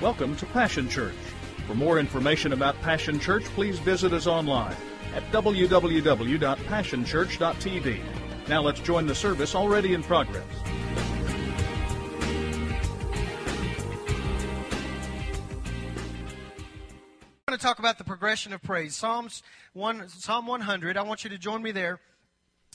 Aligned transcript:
Welcome 0.00 0.36
to 0.36 0.46
Passion 0.46 0.88
Church. 0.88 1.16
For 1.66 1.74
more 1.74 1.98
information 1.98 2.52
about 2.52 2.80
Passion 2.82 3.18
Church, 3.18 3.42
please 3.46 3.80
visit 3.80 4.12
us 4.12 4.28
online 4.28 4.76
at 5.12 5.24
www.passionchurch.tv. 5.32 8.00
Now 8.48 8.62
let's 8.62 8.78
join 8.78 9.08
the 9.08 9.14
service 9.16 9.56
already 9.56 9.94
in 9.94 10.04
progress. 10.04 10.44
I'm 17.48 17.48
going 17.48 17.58
to 17.58 17.58
talk 17.58 17.80
about 17.80 17.98
the 17.98 18.04
progression 18.04 18.52
of 18.52 18.62
praise. 18.62 18.94
Psalms 18.94 19.42
1, 19.72 20.08
Psalm 20.10 20.46
100. 20.46 20.96
I 20.96 21.02
want 21.02 21.24
you 21.24 21.30
to 21.30 21.38
join 21.38 21.60
me 21.60 21.72
there. 21.72 21.98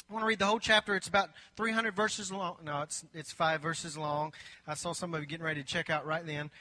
I 0.10 0.14
want 0.14 0.24
to 0.24 0.28
read 0.28 0.40
the 0.40 0.46
whole 0.46 0.60
chapter. 0.60 0.94
It's 0.94 1.08
about 1.08 1.30
300 1.56 1.96
verses 1.96 2.34
long. 2.34 2.58
No, 2.66 2.82
it's, 2.82 3.06
it's 3.14 3.32
five 3.32 3.62
verses 3.62 3.98
long. 3.98 4.34
I 4.68 4.74
saw 4.74 4.92
some 4.92 5.14
of 5.14 5.22
you 5.22 5.26
getting 5.26 5.46
ready 5.46 5.62
to 5.62 5.68
check 5.68 5.90
out 5.90 6.06
right 6.06 6.26
then. 6.26 6.52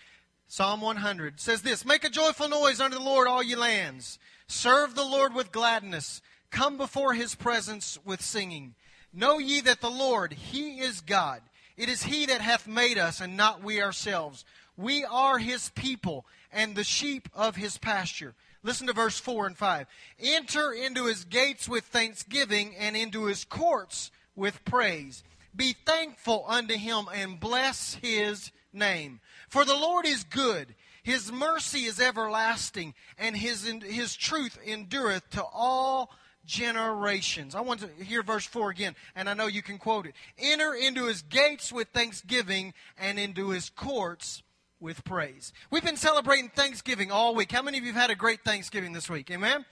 Psalm 0.53 0.83
100 0.83 1.41
says 1.41 1.63
this 1.63 1.83
Make 1.87 2.05
a 2.05 2.11
joyful 2.11 2.47
noise 2.47 2.79
unto 2.79 2.99
the 2.99 3.03
Lord, 3.03 3.27
all 3.27 3.43
ye 3.43 3.55
lands. 3.55 4.19
Serve 4.47 4.95
the 4.95 5.03
Lord 5.03 5.33
with 5.33 5.51
gladness. 5.51 6.21
Come 6.51 6.77
before 6.77 7.15
his 7.15 7.35
presence 7.35 7.99
with 8.05 8.21
singing. 8.21 8.75
Know 9.15 9.39
ye 9.39 9.63
that 9.63 9.81
the 9.81 9.91
Lord, 9.91 10.35
he 10.35 10.81
is 10.81 11.01
God. 11.01 11.41
It 11.79 11.89
is 11.89 12.03
he 12.03 12.27
that 12.27 12.43
hath 12.43 12.67
made 12.67 12.99
us, 12.99 13.19
and 13.19 13.35
not 13.35 13.65
we 13.65 13.81
ourselves. 13.81 14.45
We 14.77 15.07
are 15.07 15.39
his 15.39 15.71
people 15.71 16.27
and 16.53 16.77
the 16.77 16.85
sheep 16.85 17.31
of 17.33 17.57
his 17.57 17.79
pasture. 17.79 18.35
Listen 18.63 18.87
to 18.89 18.93
verse 18.93 19.19
4 19.19 19.47
and 19.47 19.57
5. 19.57 19.87
Enter 20.21 20.71
into 20.71 21.07
his 21.07 21.25
gates 21.25 21.67
with 21.67 21.85
thanksgiving 21.85 22.77
and 22.79 22.95
into 22.95 23.25
his 23.25 23.47
courts 23.47 24.11
with 24.37 24.63
praise. 24.67 25.25
Be 25.57 25.75
thankful 25.87 26.45
unto 26.47 26.75
him 26.75 27.07
and 27.11 27.41
bless 27.41 27.95
his 27.95 28.51
name. 28.73 29.21
For 29.49 29.65
the 29.65 29.75
Lord 29.75 30.07
is 30.07 30.25
good. 30.25 30.75
His 31.03 31.33
mercy 31.33 31.81
is 31.81 32.01
everlasting, 32.01 32.95
and 33.19 33.37
his, 33.37 33.65
his 33.85 34.15
truth 34.15 34.59
endureth 34.65 35.29
to 35.31 35.43
all 35.43 36.11
generations. 36.45 37.55
I 37.55 37.61
want 37.61 37.81
to 37.81 38.05
hear 38.05 38.23
verse 38.23 38.47
4 38.47 38.71
again, 38.71 38.95
and 39.17 39.29
I 39.29 39.35
know 39.35 39.47
you 39.47 39.63
can 39.63 39.79
quote 39.79 40.07
it. 40.07 40.15
Enter 40.39 40.75
into 40.75 41.07
his 41.07 41.23
gates 41.23 41.73
with 41.73 41.89
thanksgiving 41.89 42.75
and 42.99 43.19
into 43.19 43.51
his 43.51 43.71
courts 43.71 44.43
with 44.81 45.05
praise. 45.05 45.53
We've 45.71 45.85
been 45.85 45.97
celebrating 45.97 46.49
Thanksgiving 46.49 47.11
all 47.13 47.35
week. 47.35 47.53
How 47.53 47.63
many 47.63 47.79
of 47.79 47.85
you 47.85 47.93
have 47.93 48.03
had 48.03 48.11
a 48.11 48.17
great 48.17 48.43
Thanksgiving 48.43 48.93
this 48.93 49.09
week? 49.09 49.31
Amen? 49.31 49.65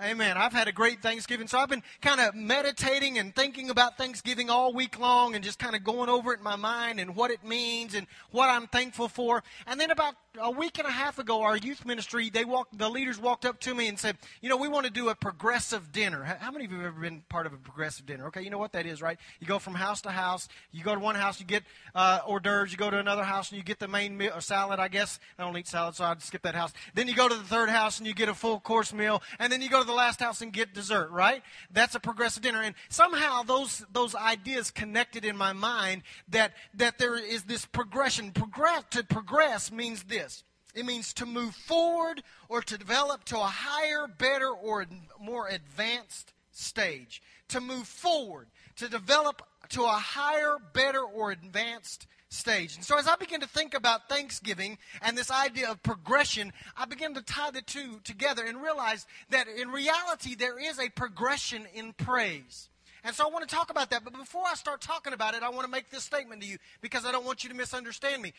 Amen. 0.00 0.36
I've 0.36 0.52
had 0.52 0.68
a 0.68 0.72
great 0.72 1.02
Thanksgiving. 1.02 1.48
So 1.48 1.58
I've 1.58 1.68
been 1.68 1.82
kind 2.00 2.20
of 2.20 2.32
meditating 2.32 3.18
and 3.18 3.34
thinking 3.34 3.68
about 3.68 3.98
Thanksgiving 3.98 4.48
all 4.48 4.72
week 4.72 4.96
long 5.00 5.34
and 5.34 5.42
just 5.42 5.58
kind 5.58 5.74
of 5.74 5.82
going 5.82 6.08
over 6.08 6.32
it 6.32 6.38
in 6.38 6.44
my 6.44 6.54
mind 6.54 7.00
and 7.00 7.16
what 7.16 7.32
it 7.32 7.42
means 7.42 7.94
and 7.94 8.06
what 8.30 8.48
I'm 8.48 8.68
thankful 8.68 9.08
for. 9.08 9.42
And 9.66 9.80
then 9.80 9.90
about 9.90 10.14
a 10.40 10.50
week 10.50 10.78
and 10.78 10.86
a 10.86 10.90
half 10.90 11.18
ago, 11.18 11.42
our 11.42 11.56
youth 11.56 11.84
ministry, 11.84 12.30
they 12.30 12.44
walked, 12.44 12.76
the 12.78 12.88
leaders 12.88 13.18
walked 13.18 13.44
up 13.44 13.60
to 13.60 13.74
me 13.74 13.88
and 13.88 13.98
said, 13.98 14.16
you 14.40 14.48
know, 14.48 14.56
we 14.56 14.68
want 14.68 14.86
to 14.86 14.92
do 14.92 15.08
a 15.08 15.14
progressive 15.14 15.92
dinner. 15.92 16.24
How 16.24 16.50
many 16.50 16.64
of 16.64 16.72
you 16.72 16.78
have 16.78 16.86
ever 16.86 17.00
been 17.00 17.22
part 17.28 17.46
of 17.46 17.52
a 17.52 17.56
progressive 17.56 18.06
dinner? 18.06 18.26
Okay, 18.26 18.42
you 18.42 18.50
know 18.50 18.58
what 18.58 18.72
that 18.72 18.86
is, 18.86 19.00
right? 19.00 19.18
You 19.40 19.46
go 19.46 19.58
from 19.58 19.74
house 19.74 20.00
to 20.02 20.10
house. 20.10 20.48
You 20.72 20.84
go 20.84 20.94
to 20.94 21.00
one 21.00 21.14
house, 21.14 21.40
you 21.40 21.46
get 21.46 21.62
uh, 21.94 22.20
hors 22.24 22.40
d'oeuvres. 22.40 22.72
You 22.72 22.78
go 22.78 22.90
to 22.90 22.98
another 22.98 23.24
house 23.24 23.50
and 23.50 23.58
you 23.58 23.64
get 23.64 23.78
the 23.78 23.88
main 23.88 24.16
meal, 24.16 24.32
or 24.34 24.40
salad, 24.40 24.80
I 24.80 24.88
guess. 24.88 25.18
I 25.38 25.44
don't 25.44 25.56
eat 25.56 25.68
salad, 25.68 25.94
so 25.94 26.04
I'd 26.04 26.22
skip 26.22 26.42
that 26.42 26.54
house. 26.54 26.72
Then 26.94 27.08
you 27.08 27.14
go 27.14 27.28
to 27.28 27.34
the 27.34 27.44
third 27.44 27.70
house 27.70 27.98
and 27.98 28.06
you 28.06 28.14
get 28.14 28.28
a 28.28 28.34
full 28.34 28.60
course 28.60 28.92
meal. 28.92 29.22
And 29.38 29.52
then 29.52 29.62
you 29.62 29.70
go 29.70 29.80
to 29.80 29.86
the 29.86 29.94
last 29.94 30.20
house 30.20 30.42
and 30.42 30.52
get 30.52 30.74
dessert, 30.74 31.10
right? 31.10 31.42
That's 31.70 31.94
a 31.94 32.00
progressive 32.00 32.42
dinner. 32.42 32.62
And 32.62 32.74
somehow 32.88 33.42
those, 33.42 33.84
those 33.92 34.14
ideas 34.14 34.70
connected 34.70 35.24
in 35.24 35.36
my 35.36 35.52
mind 35.52 36.02
that, 36.28 36.52
that 36.74 36.98
there 36.98 37.16
is 37.16 37.44
this 37.44 37.64
progression. 37.64 38.32
Progress, 38.32 38.84
to 38.90 39.04
progress 39.04 39.70
means 39.70 40.02
this. 40.04 40.27
It 40.74 40.86
means 40.86 41.12
to 41.14 41.26
move 41.26 41.54
forward 41.54 42.22
or 42.48 42.62
to 42.62 42.78
develop 42.78 43.24
to 43.24 43.36
a 43.38 43.44
higher, 43.44 44.06
better, 44.06 44.50
or 44.50 44.86
more 45.20 45.48
advanced 45.48 46.32
stage. 46.52 47.22
To 47.48 47.60
move 47.60 47.86
forward, 47.86 48.48
to 48.76 48.88
develop 48.88 49.42
to 49.70 49.84
a 49.84 49.88
higher, 49.88 50.56
better, 50.72 51.02
or 51.02 51.30
advanced 51.30 52.06
stage. 52.28 52.76
And 52.76 52.84
so 52.84 52.98
as 52.98 53.08
I 53.08 53.16
begin 53.16 53.40
to 53.40 53.48
think 53.48 53.74
about 53.74 54.08
Thanksgiving 54.08 54.78
and 55.00 55.16
this 55.16 55.30
idea 55.30 55.70
of 55.70 55.82
progression, 55.82 56.52
I 56.76 56.84
begin 56.84 57.14
to 57.14 57.22
tie 57.22 57.50
the 57.50 57.62
two 57.62 58.00
together 58.04 58.44
and 58.44 58.62
realize 58.62 59.06
that 59.30 59.48
in 59.48 59.70
reality 59.70 60.34
there 60.34 60.58
is 60.58 60.78
a 60.78 60.90
progression 60.90 61.66
in 61.74 61.92
praise. 61.94 62.68
And 63.08 63.16
so 63.16 63.26
I 63.26 63.30
want 63.30 63.48
to 63.48 63.54
talk 63.54 63.70
about 63.70 63.88
that. 63.88 64.04
But 64.04 64.12
before 64.12 64.42
I 64.46 64.52
start 64.52 64.82
talking 64.82 65.14
about 65.14 65.32
it, 65.32 65.42
I 65.42 65.48
want 65.48 65.62
to 65.62 65.70
make 65.70 65.88
this 65.88 66.04
statement 66.04 66.42
to 66.42 66.46
you 66.46 66.58
because 66.82 67.06
I 67.06 67.10
don't 67.10 67.24
want 67.24 67.42
you 67.42 67.48
to 67.48 67.56
misunderstand 67.56 68.20
me. 68.20 68.34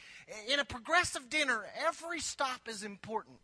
In 0.48 0.60
a 0.60 0.64
progressive 0.64 1.28
dinner, 1.28 1.66
every 1.88 2.20
stop 2.20 2.62
is 2.68 2.84
important. 2.84 3.38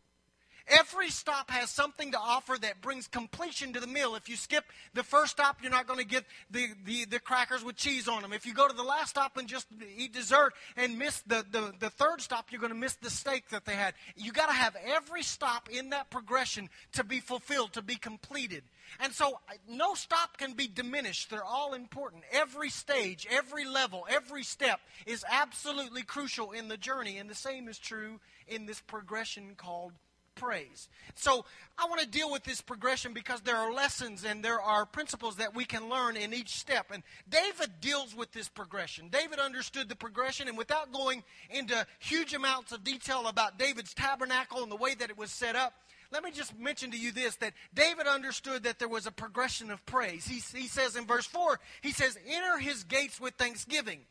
Every 0.67 1.09
stop 1.09 1.51
has 1.51 1.69
something 1.69 2.11
to 2.13 2.17
offer 2.17 2.57
that 2.59 2.81
brings 2.81 3.07
completion 3.07 3.73
to 3.73 3.79
the 3.79 3.87
meal. 3.87 4.15
If 4.15 4.29
you 4.29 4.35
skip 4.35 4.65
the 4.95 5.03
first 5.03 5.31
stop, 5.33 5.57
you're 5.61 5.71
not 5.71 5.85
going 5.85 5.99
to 5.99 6.05
get 6.05 6.25
the, 6.49 6.67
the, 6.85 7.05
the, 7.05 7.19
crackers 7.19 7.63
with 7.63 7.75
cheese 7.75 8.07
on 8.07 8.23
them. 8.23 8.33
If 8.33 8.47
you 8.47 8.53
go 8.53 8.67
to 8.67 8.75
the 8.75 8.83
last 8.83 9.11
stop 9.11 9.37
and 9.37 9.47
just 9.47 9.67
eat 9.95 10.13
dessert 10.13 10.53
and 10.75 10.97
miss 10.97 11.21
the, 11.27 11.45
the, 11.51 11.71
the 11.79 11.91
third 11.91 12.21
stop, 12.21 12.51
you're 12.51 12.61
going 12.61 12.73
to 12.73 12.77
miss 12.77 12.95
the 12.95 13.11
steak 13.11 13.49
that 13.49 13.65
they 13.65 13.75
had. 13.75 13.93
You 14.15 14.31
got 14.31 14.47
to 14.47 14.53
have 14.53 14.75
every 14.87 15.21
stop 15.21 15.69
in 15.69 15.91
that 15.91 16.09
progression 16.09 16.69
to 16.93 17.03
be 17.03 17.19
fulfilled, 17.19 17.73
to 17.73 17.83
be 17.83 17.95
completed. 17.95 18.63
And 18.99 19.13
so 19.13 19.39
no 19.69 19.93
stop 19.93 20.37
can 20.37 20.53
be 20.53 20.67
diminished. 20.67 21.29
They're 21.29 21.43
all 21.43 21.73
important. 21.73 22.23
Every 22.31 22.69
stage, 22.69 23.27
every 23.29 23.65
level, 23.65 24.05
every 24.09 24.43
step 24.43 24.79
is 25.05 25.23
absolutely 25.29 26.01
crucial 26.01 26.51
in 26.51 26.69
the 26.69 26.77
journey. 26.77 27.17
And 27.17 27.29
the 27.29 27.35
same 27.35 27.67
is 27.67 27.77
true 27.77 28.19
in 28.47 28.65
this 28.65 28.81
progression 28.81 29.53
called 29.57 29.93
praise. 30.35 30.89
So 31.15 31.45
I 31.77 31.87
want 31.87 32.01
to 32.01 32.07
deal 32.07 32.31
with 32.31 32.43
this 32.43 32.61
progression 32.61 33.13
because 33.13 33.41
there 33.41 33.55
are 33.55 33.73
lessons 33.73 34.23
and 34.25 34.43
there 34.43 34.61
are 34.61 34.85
principles 34.85 35.37
that 35.37 35.55
we 35.55 35.65
can 35.65 35.89
learn 35.89 36.17
in 36.17 36.33
each 36.33 36.49
step. 36.49 36.91
And 36.93 37.03
David 37.29 37.79
deals 37.81 38.15
with 38.15 38.31
this 38.31 38.49
progression. 38.49 39.09
David 39.09 39.39
understood 39.39 39.89
the 39.89 39.95
progression, 39.95 40.47
and 40.47 40.57
without 40.57 40.91
going 40.91 41.23
into 41.49 41.85
huge 41.99 42.33
amounts 42.33 42.71
of 42.71 42.83
detail 42.83 43.27
about 43.27 43.57
David's 43.57 43.93
tabernacle 43.93 44.61
and 44.61 44.71
the 44.71 44.75
way 44.75 44.93
that 44.95 45.09
it 45.09 45.17
was 45.17 45.31
set 45.31 45.55
up, 45.55 45.73
let 46.11 46.23
me 46.23 46.31
just 46.31 46.57
mention 46.57 46.91
to 46.91 46.97
you 46.97 47.11
this 47.11 47.35
that 47.37 47.53
David 47.73 48.07
understood 48.07 48.63
that 48.63 48.79
there 48.79 48.87
was 48.87 49.07
a 49.07 49.11
progression 49.11 49.71
of 49.71 49.85
praise. 49.85 50.25
He, 50.25 50.41
he 50.57 50.67
says 50.67 50.95
in 50.95 51.05
verse 51.05 51.25
4, 51.25 51.59
he 51.81 51.91
says, 51.91 52.17
Enter 52.27 52.57
his 52.59 52.83
gates 52.83 53.19
with 53.19 53.33
thanksgiving. 53.35 54.01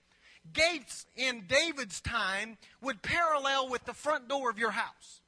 Gates 0.53 1.07
in 1.17 1.45
David's 1.47 2.01
time 2.01 2.59
would 2.83 3.01
parallel 3.03 3.71
with 3.71 3.85
the 3.85 3.95
front 3.95 4.29
door 4.29 4.51
of 4.51 4.59
your 4.59 4.73
house. 4.73 5.23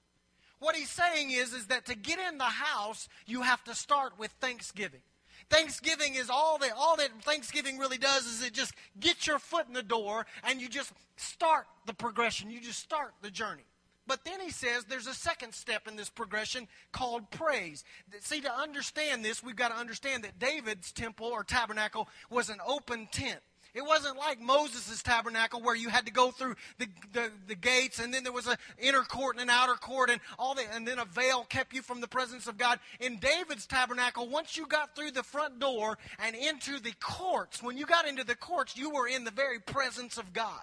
What 0.59 0.75
he's 0.75 0.91
saying 0.91 1.31
is, 1.31 1.53
is 1.53 1.67
that 1.67 1.87
to 1.87 1.95
get 1.95 2.19
in 2.19 2.39
the 2.39 2.45
house, 2.45 3.09
you 3.27 3.43
have 3.43 3.63
to 3.65 3.75
start 3.75 4.19
with 4.19 4.31
thanksgiving. 4.41 5.01
Thanksgiving 5.49 6.15
is 6.15 6.31
all 6.31 6.59
that 6.59 6.73
all 6.77 6.97
that 6.97 7.11
Thanksgiving 7.23 7.79
really 7.79 7.99
does 7.99 8.27
is 8.27 8.43
it 8.43 8.53
just 8.53 8.75
gets 8.99 9.27
your 9.27 9.39
foot 9.39 9.69
in 9.69 9.75
the 9.75 9.83
door 9.83 10.27
and 10.43 10.61
you 10.61 10.69
just 10.69 10.93
start 11.17 11.67
the 11.87 11.95
progression. 11.95 12.51
You 12.51 12.61
just 12.61 12.81
start 12.81 13.13
the 13.23 13.31
journey. 13.31 13.65
But 14.09 14.25
then 14.25 14.41
he 14.41 14.51
says 14.51 14.85
there's 14.85 15.07
a 15.07 15.15
second 15.15 15.53
step 15.53 15.89
in 15.89 15.97
this 15.97 16.09
progression 16.09 16.69
called 16.93 17.31
praise. 17.31 17.85
See, 18.21 18.41
to 18.41 18.53
understand 18.53 19.25
this, 19.25 19.43
we've 19.43 19.57
got 19.57 19.69
to 19.69 19.77
understand 19.77 20.25
that 20.25 20.39
David's 20.39 20.93
temple 20.93 21.27
or 21.27 21.45
tabernacle 21.45 22.09
was 22.31 22.49
an 22.49 22.59
open 22.67 23.09
tent. 23.11 23.41
It 23.77 23.85
wasn't 23.85 24.17
like 24.17 24.41
Moses' 24.41 25.03
tabernacle 25.03 25.61
where 25.61 25.75
you 25.75 25.91
had 25.91 26.07
to 26.07 26.13
go 26.13 26.31
through 26.31 26.57
the, 26.79 26.89
the, 27.13 27.31
the, 27.47 27.55
gates 27.55 27.99
and 27.99 28.13
then 28.13 28.25
there 28.25 28.33
was 28.33 28.47
an 28.47 28.57
inner 28.79 29.03
court 29.03 29.37
and 29.37 29.43
an 29.43 29.51
outer 29.51 29.75
court 29.75 30.09
and 30.09 30.19
all 30.39 30.55
that, 30.55 30.65
and 30.73 30.89
then 30.89 30.99
a 30.99 31.05
veil 31.05 31.45
kept 31.45 31.75
you 31.75 31.83
from 31.83 32.01
the 32.01 32.09
presence 32.09 32.47
of 32.47 32.57
God. 32.57 32.79
In 33.01 33.19
David's 33.19 33.67
tabernacle, 33.67 34.29
once 34.29 34.57
you 34.57 34.67
got 34.67 34.97
through 34.97 35.11
the 35.11 35.23
front 35.23 35.59
door 35.59 35.99
and 36.19 36.35
into 36.35 36.81
the 36.81 36.95
courts, 37.01 37.63
when 37.63 37.77
you 37.77 37.85
got 37.85 38.09
into 38.09 38.25
the 38.25 38.35
courts, 38.35 38.79
you 38.79 38.89
were 38.89 39.07
in 39.07 39.25
the 39.25 39.31
very 39.31 39.59
presence 39.59 40.17
of 40.17 40.33
God 40.33 40.63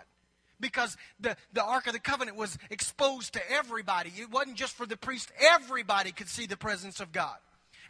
because 0.60 0.98
the, 1.20 1.38
the 1.54 1.64
Ark 1.64 1.86
of 1.86 1.94
the 1.94 2.00
Covenant 2.00 2.36
was 2.36 2.58
exposed 2.72 3.34
to 3.34 3.52
everybody. 3.52 4.12
It 4.18 4.32
wasn't 4.32 4.58
just 4.58 4.74
for 4.74 4.88
the 4.88 4.98
priest, 4.98 5.32
everybody 5.40 6.12
could 6.12 6.30
see 6.30 6.48
the 6.48 6.58
presence 6.58 7.00
of 7.00 7.12
God. 7.12 7.38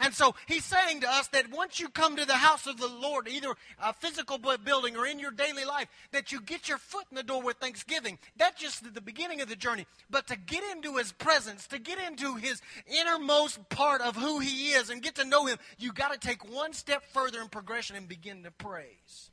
And 0.04 0.14
so 0.14 0.36
he's 0.48 0.66
saying 0.66 1.00
to 1.00 1.10
us 1.10 1.30
that 1.30 1.50
once 1.50 1.80
you 1.80 1.88
come 1.88 2.18
to 2.18 2.26
the 2.26 2.34
house 2.34 2.68
of 2.68 2.78
the 2.78 2.90
Lord, 2.90 3.30
either 3.30 3.56
a 3.82 3.94
physical 3.94 4.38
building 4.38 4.98
or 4.98 5.08
in 5.08 5.18
your 5.18 5.32
daily 5.32 5.64
life, 5.64 5.88
that 6.12 6.30
you 6.34 6.42
get 6.42 6.68
your 6.68 6.78
foot 6.78 7.06
in 7.10 7.16
the 7.16 7.24
door 7.24 7.42
with 7.42 7.56
thanksgiving. 7.56 8.20
That's 8.36 8.62
just 8.62 8.94
the 8.94 9.00
beginning 9.00 9.40
of 9.40 9.48
the 9.48 9.56
journey. 9.56 9.88
But 10.10 10.28
to 10.28 10.36
get 10.36 10.62
into 10.74 10.98
his 10.98 11.14
presence, 11.14 11.68
to 11.68 11.80
get 11.80 12.00
into 12.00 12.36
his 12.36 12.62
innermost 12.86 13.70
part 13.70 14.02
of 14.02 14.18
who 14.18 14.40
he 14.40 14.72
is 14.72 14.90
and 14.90 15.02
get 15.02 15.16
to 15.16 15.26
know 15.26 15.46
him, 15.46 15.58
you 15.80 15.94
got 15.94 16.12
to 16.12 16.20
take 16.20 16.54
one 16.54 16.74
step 16.74 17.04
further 17.14 17.40
in 17.40 17.48
progression 17.48 17.96
and 17.96 18.06
begin 18.06 18.44
to 18.44 18.52
praise. 18.52 19.32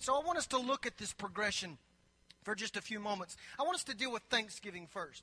So 0.00 0.14
I 0.14 0.22
want 0.22 0.36
us 0.36 0.46
to 0.48 0.58
look 0.58 0.84
at 0.84 0.98
this 0.98 1.14
progression 1.14 1.78
for 2.42 2.54
just 2.54 2.76
a 2.76 2.82
few 2.82 3.00
moments. 3.00 3.38
I 3.58 3.62
want 3.62 3.76
us 3.76 3.84
to 3.84 3.96
deal 3.96 4.12
with 4.12 4.22
thanksgiving 4.24 4.86
first. 4.86 5.22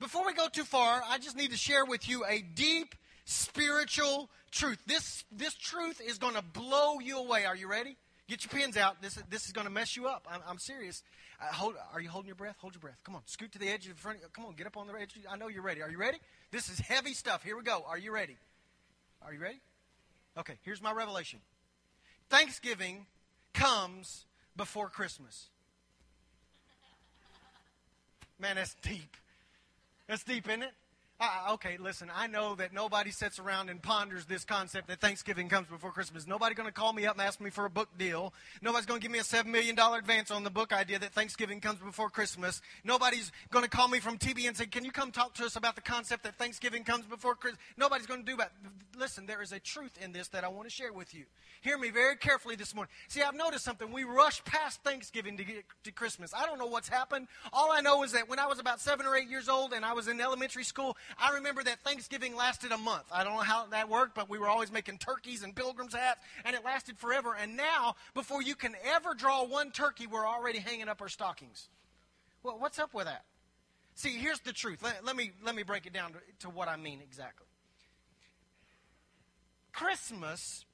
Before 0.00 0.24
we 0.24 0.32
go 0.32 0.48
too 0.48 0.64
far, 0.64 1.02
I 1.06 1.18
just 1.18 1.36
need 1.36 1.50
to 1.50 1.56
share 1.58 1.84
with 1.84 2.08
you 2.08 2.24
a 2.24 2.40
deep 2.40 2.94
spiritual 3.24 4.28
truth. 4.50 4.78
This, 4.86 5.24
this 5.32 5.54
truth 5.54 6.00
is 6.00 6.18
going 6.18 6.34
to 6.34 6.42
blow 6.42 7.00
you 7.00 7.18
away. 7.18 7.44
Are 7.44 7.56
you 7.56 7.68
ready? 7.68 7.96
Get 8.28 8.44
your 8.44 8.60
pens 8.60 8.76
out. 8.76 9.02
This, 9.02 9.14
this 9.30 9.46
is 9.46 9.52
going 9.52 9.66
to 9.66 9.72
mess 9.72 9.96
you 9.96 10.06
up. 10.06 10.26
I'm, 10.30 10.40
I'm 10.48 10.58
serious. 10.58 11.02
Uh, 11.40 11.52
hold, 11.52 11.74
are 11.92 12.00
you 12.00 12.08
holding 12.08 12.28
your 12.28 12.36
breath? 12.36 12.56
Hold 12.60 12.74
your 12.74 12.80
breath. 12.80 12.98
Come 13.04 13.14
on, 13.14 13.22
scoot 13.26 13.52
to 13.52 13.58
the 13.58 13.68
edge 13.68 13.86
of 13.86 13.94
the 13.94 14.00
front. 14.00 14.18
Come 14.32 14.46
on, 14.46 14.54
get 14.54 14.66
up 14.66 14.76
on 14.76 14.86
the 14.86 14.94
edge. 14.94 15.14
I 15.30 15.36
know 15.36 15.48
you're 15.48 15.62
ready. 15.62 15.82
Are 15.82 15.90
you 15.90 15.98
ready? 15.98 16.18
This 16.50 16.68
is 16.68 16.78
heavy 16.78 17.14
stuff. 17.14 17.42
Here 17.42 17.56
we 17.56 17.62
go. 17.62 17.84
Are 17.86 17.98
you 17.98 18.12
ready? 18.12 18.36
Are 19.24 19.32
you 19.32 19.40
ready? 19.40 19.60
Okay, 20.38 20.54
here's 20.62 20.80
my 20.80 20.92
revelation. 20.92 21.40
Thanksgiving 22.30 23.06
comes 23.52 24.24
before 24.56 24.88
Christmas. 24.88 25.48
Man, 28.38 28.56
that's 28.56 28.74
deep. 28.82 29.16
That's 30.08 30.24
deep, 30.24 30.48
isn't 30.48 30.62
it? 30.62 30.72
Okay, 31.50 31.76
listen, 31.78 32.10
I 32.12 32.26
know 32.26 32.56
that 32.56 32.72
nobody 32.72 33.12
sits 33.12 33.38
around 33.38 33.68
and 33.68 33.80
ponders 33.80 34.24
this 34.24 34.44
concept 34.44 34.88
that 34.88 35.00
Thanksgiving 35.00 35.48
comes 35.48 35.68
before 35.68 35.92
Christmas. 35.92 36.26
Nobody's 36.26 36.56
going 36.56 36.68
to 36.68 36.72
call 36.72 36.92
me 36.92 37.06
up 37.06 37.14
and 37.14 37.22
ask 37.22 37.40
me 37.40 37.50
for 37.50 37.64
a 37.64 37.70
book 37.70 37.88
deal. 37.96 38.32
Nobody's 38.60 38.86
going 38.86 39.00
to 39.00 39.02
give 39.02 39.12
me 39.12 39.20
a 39.20 39.22
$7 39.22 39.46
million 39.46 39.78
advance 39.78 40.32
on 40.32 40.42
the 40.42 40.50
book 40.50 40.72
idea 40.72 40.98
that 40.98 41.12
Thanksgiving 41.12 41.60
comes 41.60 41.78
before 41.78 42.10
Christmas. 42.10 42.60
Nobody's 42.82 43.30
going 43.52 43.64
to 43.64 43.70
call 43.70 43.86
me 43.86 44.00
from 44.00 44.18
TV 44.18 44.48
and 44.48 44.56
say, 44.56 44.66
Can 44.66 44.84
you 44.84 44.90
come 44.90 45.12
talk 45.12 45.34
to 45.34 45.44
us 45.44 45.54
about 45.54 45.76
the 45.76 45.80
concept 45.80 46.24
that 46.24 46.36
Thanksgiving 46.36 46.82
comes 46.82 47.04
before 47.04 47.36
Christmas? 47.36 47.60
Nobody's 47.76 48.06
going 48.06 48.24
to 48.24 48.26
do 48.26 48.36
that. 48.38 48.50
Listen, 48.98 49.26
there 49.26 49.42
is 49.42 49.52
a 49.52 49.60
truth 49.60 49.96
in 50.02 50.12
this 50.12 50.28
that 50.28 50.42
I 50.42 50.48
want 50.48 50.68
to 50.68 50.74
share 50.74 50.92
with 50.92 51.14
you. 51.14 51.24
Hear 51.60 51.78
me 51.78 51.90
very 51.90 52.16
carefully 52.16 52.56
this 52.56 52.74
morning. 52.74 52.90
See, 53.06 53.22
I've 53.22 53.36
noticed 53.36 53.64
something. 53.64 53.92
We 53.92 54.02
rush 54.02 54.44
past 54.44 54.82
Thanksgiving 54.82 55.36
to 55.36 55.44
get 55.44 55.64
to 55.84 55.92
Christmas. 55.92 56.32
I 56.36 56.46
don't 56.46 56.58
know 56.58 56.66
what's 56.66 56.88
happened. 56.88 57.28
All 57.52 57.70
I 57.70 57.80
know 57.80 58.02
is 58.02 58.12
that 58.12 58.28
when 58.28 58.40
I 58.40 58.46
was 58.46 58.58
about 58.58 58.80
seven 58.80 59.06
or 59.06 59.14
eight 59.14 59.28
years 59.28 59.48
old 59.48 59.72
and 59.72 59.84
I 59.84 59.92
was 59.92 60.08
in 60.08 60.20
elementary 60.20 60.64
school, 60.64 60.96
I 61.18 61.34
remember 61.34 61.62
that 61.64 61.80
Thanksgiving 61.80 62.36
lasted 62.36 62.72
a 62.72 62.78
month. 62.78 63.04
I 63.12 63.24
don't 63.24 63.34
know 63.34 63.40
how 63.40 63.66
that 63.66 63.88
worked, 63.88 64.14
but 64.14 64.28
we 64.28 64.38
were 64.38 64.48
always 64.48 64.72
making 64.72 64.98
turkeys 64.98 65.42
and 65.42 65.54
pilgrims 65.54 65.94
hats, 65.94 66.20
and 66.44 66.54
it 66.54 66.64
lasted 66.64 66.98
forever. 66.98 67.36
And 67.40 67.56
now, 67.56 67.96
before 68.14 68.42
you 68.42 68.54
can 68.54 68.74
ever 68.84 69.14
draw 69.14 69.44
one 69.44 69.70
turkey, 69.70 70.06
we're 70.06 70.26
already 70.26 70.58
hanging 70.58 70.88
up 70.88 71.00
our 71.00 71.08
stockings. 71.08 71.68
Well, 72.42 72.58
what's 72.58 72.78
up 72.78 72.94
with 72.94 73.06
that? 73.06 73.24
See, 73.94 74.16
here's 74.16 74.40
the 74.40 74.52
truth. 74.52 74.82
Let, 74.82 75.04
let 75.04 75.16
me, 75.16 75.32
let 75.44 75.54
me 75.54 75.62
break 75.62 75.86
it 75.86 75.92
down 75.92 76.12
to, 76.12 76.18
to 76.40 76.50
what 76.50 76.68
I 76.68 76.76
mean 76.76 77.00
exactly. 77.02 77.46
Christmas 79.72 80.64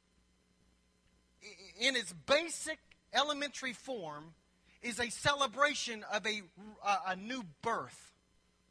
in 1.80 1.96
its 1.96 2.12
basic 2.26 2.78
elementary 3.12 3.72
form, 3.72 4.34
is 4.82 5.00
a 5.00 5.10
celebration 5.10 6.04
of 6.12 6.24
a, 6.26 6.42
a, 6.86 7.12
a 7.12 7.16
new 7.16 7.44
birth, 7.62 8.12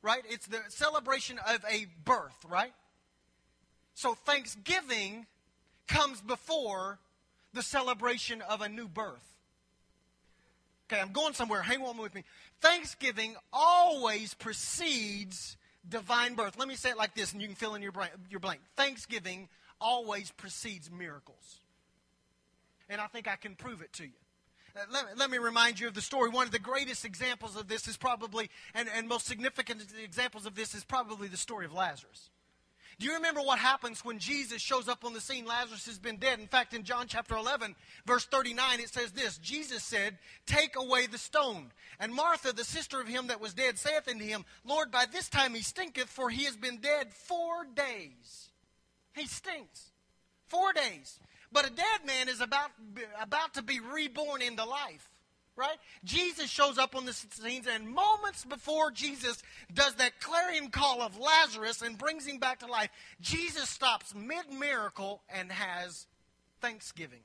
right? 0.01 0.23
It's 0.29 0.47
the 0.47 0.59
celebration 0.69 1.39
of 1.47 1.63
a 1.69 1.87
birth, 2.05 2.37
right? 2.47 2.73
So 3.93 4.13
Thanksgiving 4.13 5.25
comes 5.87 6.21
before 6.21 6.99
the 7.53 7.63
celebration 7.63 8.41
of 8.41 8.61
a 8.61 8.69
new 8.69 8.87
birth. 8.87 9.23
Okay, 10.91 11.01
I'm 11.01 11.11
going 11.11 11.33
somewhere. 11.33 11.61
Hang 11.61 11.81
on 11.83 11.97
with 11.97 12.15
me. 12.15 12.23
Thanksgiving 12.61 13.35
always 13.51 14.33
precedes 14.33 15.57
divine 15.87 16.35
birth. 16.35 16.57
Let 16.57 16.67
me 16.67 16.75
say 16.75 16.91
it 16.91 16.97
like 16.97 17.13
this, 17.13 17.33
and 17.33 17.41
you 17.41 17.47
can 17.47 17.55
fill 17.55 17.75
in 17.75 17.81
your, 17.81 17.91
brain, 17.91 18.09
your 18.29 18.39
blank. 18.39 18.61
Thanksgiving 18.75 19.49
always 19.81 20.31
precedes 20.31 20.89
miracles 20.89 21.59
and 22.89 23.01
I 23.01 23.07
think 23.07 23.27
I 23.27 23.35
can 23.35 23.55
prove 23.55 23.81
it 23.81 23.93
to 23.93 24.03
you. 24.03 24.11
Let, 24.91 25.17
let, 25.17 25.29
me 25.29 25.37
remind 25.37 25.79
you 25.79 25.87
of 25.87 25.93
the 25.93 26.01
story. 26.01 26.29
One 26.29 26.45
of 26.45 26.51
the 26.51 26.59
greatest 26.59 27.05
examples 27.05 27.55
of 27.55 27.67
this 27.67 27.87
is 27.87 27.97
probably, 27.97 28.49
and, 28.73 28.87
and 28.95 29.07
most 29.07 29.25
significant 29.25 29.83
examples 30.03 30.45
of 30.45 30.55
this 30.55 30.75
is 30.75 30.83
probably 30.83 31.27
the 31.27 31.37
story 31.37 31.65
of 31.65 31.73
Lazarus. 31.73 32.29
Do 32.99 33.05
you 33.05 33.13
remember 33.13 33.41
what 33.41 33.59
happens 33.59 34.03
when 34.03 34.17
Jesus 34.17 34.59
shows 34.59 34.87
up 34.87 35.05
on 35.05 35.13
the 35.13 35.21
scene? 35.21 35.45
Lazarus 35.45 35.85
has 35.85 35.99
been 35.99 36.17
dead. 36.17 36.39
In 36.39 36.47
fact, 36.47 36.73
in 36.73 36.83
John 36.83 37.05
chapter 37.07 37.35
11, 37.35 37.75
verse 38.07 38.25
39, 38.25 38.79
it 38.79 38.89
says 38.89 39.11
this 39.11 39.37
Jesus 39.37 39.83
said, 39.83 40.17
Take 40.47 40.75
away 40.75 41.05
the 41.05 41.19
stone. 41.19 41.71
And 41.99 42.11
Martha, 42.11 42.53
the 42.53 42.63
sister 42.63 42.99
of 42.99 43.07
him 43.07 43.27
that 43.27 43.39
was 43.39 43.53
dead, 43.53 43.77
saith 43.77 44.07
unto 44.07 44.25
him, 44.25 44.45
Lord, 44.65 44.91
by 44.91 45.05
this 45.11 45.29
time 45.29 45.53
he 45.53 45.61
stinketh, 45.61 46.09
for 46.09 46.29
he 46.31 46.45
has 46.45 46.55
been 46.55 46.77
dead 46.77 47.13
four 47.13 47.65
days. 47.75 48.49
He 49.15 49.27
stinks. 49.27 49.91
Four 50.47 50.73
days. 50.73 51.19
But 51.51 51.67
a 51.67 51.69
dead 51.69 52.05
man 52.05 52.29
is 52.29 52.41
about, 52.41 52.71
about 53.21 53.53
to 53.55 53.63
be 53.63 53.79
reborn 53.79 54.41
into 54.41 54.65
life. 54.65 55.09
Right? 55.55 55.77
Jesus 56.03 56.51
shows 56.51 56.77
up 56.77 56.95
on 56.95 57.05
the 57.05 57.13
scenes, 57.13 57.65
and 57.65 57.89
moments 57.89 58.45
before 58.45 58.91
Jesus 58.91 59.41
does 59.73 59.95
that 59.95 60.19
clarion 60.21 60.69
call 60.69 61.01
of 61.01 61.17
Lazarus 61.17 61.81
and 61.81 61.97
brings 61.97 62.27
him 62.27 62.37
back 62.37 62.59
to 62.59 62.67
life, 62.67 62.91
Jesus 63.21 63.67
stops 63.67 64.13
mid 64.13 64.51
miracle 64.51 65.23
and 65.33 65.51
has 65.51 66.05
thanksgiving. 66.61 67.21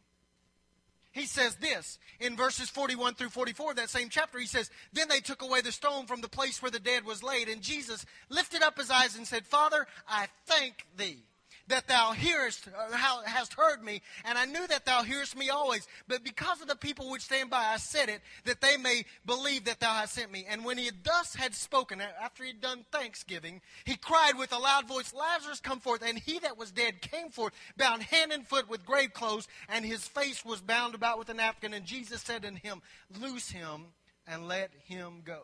He 1.10 1.26
says 1.26 1.56
this 1.56 1.98
in 2.20 2.34
verses 2.34 2.70
41 2.70 3.14
through 3.14 3.28
44 3.28 3.72
of 3.72 3.76
that 3.76 3.90
same 3.90 4.08
chapter. 4.08 4.38
He 4.38 4.46
says, 4.46 4.70
Then 4.94 5.08
they 5.08 5.20
took 5.20 5.42
away 5.42 5.60
the 5.60 5.70
stone 5.70 6.06
from 6.06 6.22
the 6.22 6.28
place 6.28 6.62
where 6.62 6.70
the 6.70 6.80
dead 6.80 7.04
was 7.04 7.22
laid, 7.22 7.50
and 7.50 7.60
Jesus 7.60 8.06
lifted 8.30 8.62
up 8.62 8.78
his 8.78 8.90
eyes 8.90 9.14
and 9.14 9.26
said, 9.26 9.46
Father, 9.46 9.86
I 10.08 10.28
thank 10.46 10.86
thee 10.96 11.24
that 11.68 11.88
thou 11.88 12.12
hearest, 12.12 12.68
uh, 12.68 13.22
hast 13.24 13.54
heard 13.54 13.82
me, 13.82 14.02
and 14.24 14.36
I 14.36 14.44
knew 14.44 14.66
that 14.66 14.84
thou 14.84 15.02
hearest 15.02 15.36
me 15.36 15.50
always. 15.50 15.86
But 16.08 16.24
because 16.24 16.60
of 16.60 16.68
the 16.68 16.76
people 16.76 17.10
which 17.10 17.22
stand 17.22 17.50
by, 17.50 17.64
I 17.64 17.76
said 17.76 18.08
it, 18.08 18.20
that 18.44 18.60
they 18.60 18.76
may 18.76 19.04
believe 19.26 19.64
that 19.64 19.80
thou 19.80 19.94
hast 19.94 20.14
sent 20.14 20.32
me. 20.32 20.46
And 20.48 20.64
when 20.64 20.78
he 20.78 20.90
thus 21.02 21.34
had 21.34 21.54
spoken, 21.54 22.00
after 22.00 22.44
he 22.44 22.50
had 22.50 22.60
done 22.60 22.84
thanksgiving, 22.90 23.60
he 23.84 23.96
cried 23.96 24.38
with 24.38 24.52
a 24.52 24.58
loud 24.58 24.88
voice, 24.88 25.12
Lazarus, 25.14 25.60
come 25.60 25.80
forth. 25.80 26.02
And 26.06 26.18
he 26.18 26.38
that 26.40 26.58
was 26.58 26.70
dead 26.70 27.00
came 27.00 27.30
forth, 27.30 27.52
bound 27.76 28.02
hand 28.02 28.32
and 28.32 28.46
foot 28.46 28.68
with 28.68 28.86
grave 28.86 29.12
clothes, 29.12 29.48
and 29.68 29.84
his 29.84 30.06
face 30.06 30.44
was 30.44 30.60
bound 30.60 30.94
about 30.94 31.18
with 31.18 31.28
a 31.28 31.34
napkin. 31.34 31.74
And 31.74 31.84
Jesus 31.84 32.22
said 32.22 32.44
unto 32.44 32.60
him, 32.60 32.82
Loose 33.20 33.50
him 33.50 33.86
and 34.26 34.48
let 34.48 34.70
him 34.86 35.22
go. 35.24 35.42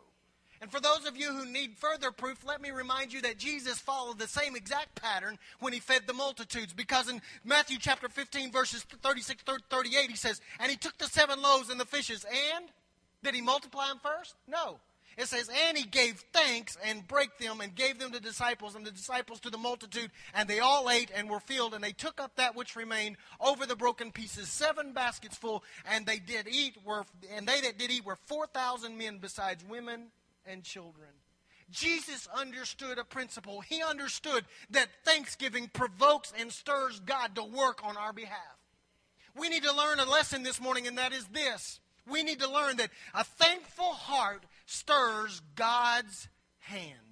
And 0.60 0.70
for 0.70 0.80
those 0.80 1.06
of 1.06 1.16
you 1.16 1.32
who 1.32 1.46
need 1.46 1.76
further 1.76 2.10
proof, 2.10 2.44
let 2.44 2.60
me 2.60 2.70
remind 2.70 3.12
you 3.12 3.22
that 3.22 3.38
Jesus 3.38 3.78
followed 3.78 4.18
the 4.18 4.26
same 4.26 4.56
exact 4.56 5.00
pattern 5.00 5.38
when 5.60 5.72
he 5.72 5.78
fed 5.78 6.02
the 6.06 6.12
multitudes. 6.12 6.72
Because 6.72 7.08
in 7.08 7.22
Matthew 7.44 7.78
chapter 7.78 8.08
15, 8.08 8.50
verses 8.50 8.84
36 9.02 9.44
38, 9.70 10.10
he 10.10 10.16
says, 10.16 10.40
And 10.58 10.70
he 10.70 10.76
took 10.76 10.98
the 10.98 11.06
seven 11.06 11.40
loaves 11.40 11.70
and 11.70 11.78
the 11.78 11.84
fishes, 11.84 12.24
and 12.24 12.66
did 13.22 13.34
he 13.34 13.40
multiply 13.40 13.88
them 13.88 14.00
first? 14.02 14.34
No. 14.48 14.78
It 15.16 15.26
says, 15.26 15.50
And 15.66 15.76
he 15.76 15.84
gave 15.84 16.24
thanks 16.32 16.76
and 16.84 17.06
brake 17.06 17.38
them 17.38 17.60
and 17.60 17.74
gave 17.74 17.98
them 17.98 18.12
to 18.12 18.20
disciples, 18.20 18.74
and 18.74 18.84
the 18.84 18.90
disciples 18.90 19.40
to 19.40 19.50
the 19.50 19.58
multitude, 19.58 20.10
and 20.34 20.48
they 20.48 20.60
all 20.60 20.90
ate 20.90 21.10
and 21.14 21.28
were 21.28 21.40
filled, 21.40 21.74
and 21.74 21.82
they 21.82 21.92
took 21.92 22.20
up 22.20 22.36
that 22.36 22.56
which 22.56 22.76
remained 22.76 23.16
over 23.40 23.66
the 23.66 23.74
broken 23.76 24.12
pieces, 24.12 24.48
seven 24.48 24.92
baskets 24.92 25.36
full, 25.36 25.62
and 25.84 26.06
they 26.06 26.18
did 26.18 26.46
eat, 26.48 26.76
were, 26.84 27.04
and 27.32 27.46
they 27.46 27.60
that 27.60 27.78
did 27.78 27.90
eat 27.90 28.04
were 28.04 28.16
4,000 28.26 28.96
men 28.96 29.18
besides 29.18 29.64
women 29.68 30.06
and 30.46 30.62
children. 30.62 31.08
Jesus 31.70 32.28
understood 32.34 32.98
a 32.98 33.04
principle. 33.04 33.60
He 33.60 33.82
understood 33.82 34.44
that 34.70 34.88
thanksgiving 35.04 35.68
provokes 35.72 36.32
and 36.38 36.50
stirs 36.52 37.00
God 37.00 37.34
to 37.34 37.44
work 37.44 37.84
on 37.84 37.96
our 37.96 38.12
behalf. 38.12 38.58
We 39.36 39.48
need 39.48 39.64
to 39.64 39.76
learn 39.76 40.00
a 40.00 40.08
lesson 40.08 40.42
this 40.42 40.60
morning, 40.60 40.86
and 40.86 40.96
that 40.98 41.12
is 41.12 41.26
this. 41.26 41.80
We 42.10 42.22
need 42.22 42.40
to 42.40 42.50
learn 42.50 42.78
that 42.78 42.90
a 43.14 43.22
thankful 43.22 43.92
heart 43.92 44.44
stirs 44.64 45.42
God's 45.54 46.28
hand. 46.60 47.07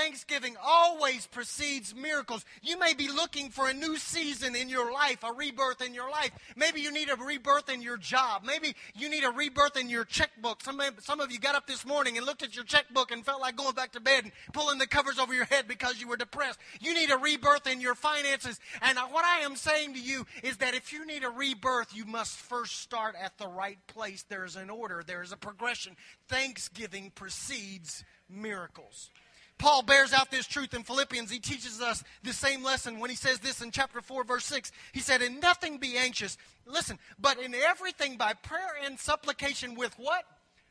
Thanksgiving 0.00 0.56
always 0.64 1.26
precedes 1.26 1.94
miracles. 1.94 2.46
You 2.62 2.78
may 2.78 2.94
be 2.94 3.08
looking 3.08 3.50
for 3.50 3.68
a 3.68 3.74
new 3.74 3.98
season 3.98 4.56
in 4.56 4.70
your 4.70 4.90
life, 4.90 5.22
a 5.22 5.30
rebirth 5.30 5.82
in 5.82 5.92
your 5.92 6.10
life. 6.10 6.30
Maybe 6.56 6.80
you 6.80 6.90
need 6.90 7.10
a 7.10 7.16
rebirth 7.16 7.68
in 7.68 7.82
your 7.82 7.98
job. 7.98 8.42
Maybe 8.42 8.74
you 8.94 9.10
need 9.10 9.24
a 9.24 9.30
rebirth 9.30 9.76
in 9.76 9.90
your 9.90 10.06
checkbook. 10.06 10.62
Some, 10.62 10.80
some 11.00 11.20
of 11.20 11.30
you 11.30 11.38
got 11.38 11.54
up 11.54 11.66
this 11.66 11.84
morning 11.84 12.16
and 12.16 12.24
looked 12.24 12.42
at 12.42 12.56
your 12.56 12.64
checkbook 12.64 13.10
and 13.10 13.26
felt 13.26 13.42
like 13.42 13.56
going 13.56 13.74
back 13.74 13.92
to 13.92 14.00
bed 14.00 14.24
and 14.24 14.32
pulling 14.54 14.78
the 14.78 14.86
covers 14.86 15.18
over 15.18 15.34
your 15.34 15.44
head 15.44 15.68
because 15.68 16.00
you 16.00 16.08
were 16.08 16.16
depressed. 16.16 16.58
You 16.80 16.94
need 16.94 17.10
a 17.10 17.18
rebirth 17.18 17.66
in 17.66 17.82
your 17.82 17.94
finances. 17.94 18.58
And 18.80 18.96
what 19.10 19.26
I 19.26 19.40
am 19.40 19.54
saying 19.54 19.92
to 19.92 20.00
you 20.00 20.24
is 20.42 20.56
that 20.58 20.74
if 20.74 20.94
you 20.94 21.04
need 21.04 21.24
a 21.24 21.30
rebirth, 21.30 21.94
you 21.94 22.06
must 22.06 22.38
first 22.38 22.80
start 22.80 23.16
at 23.22 23.36
the 23.36 23.48
right 23.48 23.78
place. 23.86 24.22
There 24.22 24.46
is 24.46 24.56
an 24.56 24.70
order, 24.70 25.04
there 25.06 25.22
is 25.22 25.32
a 25.32 25.36
progression. 25.36 25.94
Thanksgiving 26.26 27.12
precedes 27.14 28.02
miracles. 28.30 29.10
Paul 29.60 29.82
bears 29.82 30.14
out 30.14 30.30
this 30.30 30.46
truth 30.46 30.72
in 30.72 30.84
Philippians. 30.84 31.30
He 31.30 31.38
teaches 31.38 31.82
us 31.82 32.02
the 32.22 32.32
same 32.32 32.64
lesson 32.64 32.98
when 32.98 33.10
he 33.10 33.16
says 33.16 33.40
this 33.40 33.60
in 33.60 33.70
chapter 33.70 34.00
4, 34.00 34.24
verse 34.24 34.46
6. 34.46 34.72
He 34.92 35.00
said, 35.00 35.20
In 35.20 35.38
nothing 35.38 35.76
be 35.76 35.98
anxious. 35.98 36.38
Listen, 36.64 36.98
but 37.20 37.38
in 37.38 37.54
everything 37.54 38.16
by 38.16 38.32
prayer 38.32 38.72
and 38.82 38.98
supplication 38.98 39.74
with 39.74 39.92
what? 39.98 40.24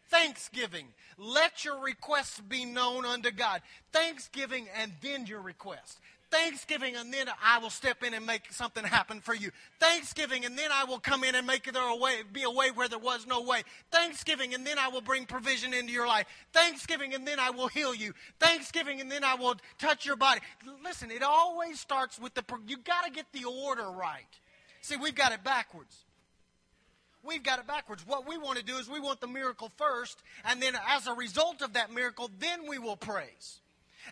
Thanksgiving. 0.09 0.87
Let 1.19 1.63
your 1.63 1.79
requests 1.83 2.39
be 2.39 2.65
known 2.65 3.05
unto 3.05 3.29
God. 3.29 3.61
Thanksgiving 3.93 4.67
and 4.81 4.91
then 5.01 5.27
your 5.27 5.41
request. 5.41 5.99
Thanksgiving, 6.31 6.95
and 6.95 7.13
then 7.13 7.27
I 7.43 7.57
will 7.59 7.69
step 7.69 8.03
in 8.03 8.13
and 8.13 8.25
make 8.25 8.51
something 8.51 8.83
happen 8.83 9.19
for 9.21 9.33
you. 9.33 9.51
Thanksgiving, 9.79 10.45
and 10.45 10.57
then 10.57 10.69
I 10.71 10.83
will 10.83 10.99
come 10.99 11.23
in 11.23 11.35
and 11.35 11.47
make 11.47 11.71
there 11.71 11.81
a 11.81 11.95
way, 11.95 12.21
be 12.31 12.43
a 12.43 12.49
way 12.49 12.69
where 12.71 12.87
there 12.87 12.99
was 12.99 13.25
no 13.25 13.41
way. 13.41 13.63
Thanksgiving, 13.91 14.53
and 14.53 14.65
then 14.65 14.77
I 14.77 14.89
will 14.89 15.01
bring 15.01 15.25
provision 15.25 15.73
into 15.73 15.91
your 15.91 16.07
life. 16.07 16.27
Thanksgiving, 16.53 17.13
and 17.13 17.27
then 17.27 17.39
I 17.39 17.49
will 17.49 17.67
heal 17.67 17.95
you. 17.95 18.13
Thanksgiving, 18.39 19.01
and 19.01 19.11
then 19.11 19.23
I 19.23 19.35
will 19.35 19.55
touch 19.79 20.05
your 20.05 20.15
body. 20.15 20.41
Listen, 20.83 21.11
it 21.11 21.23
always 21.23 21.79
starts 21.79 22.19
with 22.19 22.33
the, 22.33 22.43
you 22.67 22.77
got 22.77 23.05
to 23.05 23.11
get 23.11 23.25
the 23.33 23.45
order 23.45 23.89
right. 23.89 24.39
See, 24.81 24.95
we've 24.97 25.15
got 25.15 25.31
it 25.31 25.43
backwards. 25.43 25.95
we've 27.23 27.43
got 27.43 27.59
it 27.59 27.67
backwards. 27.67 28.05
What 28.05 28.27
we 28.27 28.37
want 28.37 28.57
to 28.57 28.63
do 28.63 28.77
is 28.77 28.89
we 28.89 28.99
want 28.99 29.19
the 29.19 29.27
miracle 29.27 29.71
first, 29.77 30.21
and 30.45 30.61
then 30.61 30.73
as 30.89 31.07
a 31.07 31.13
result 31.13 31.61
of 31.61 31.73
that 31.73 31.93
miracle, 31.93 32.29
then 32.39 32.67
we 32.67 32.77
will 32.77 32.97
praise. 32.97 33.59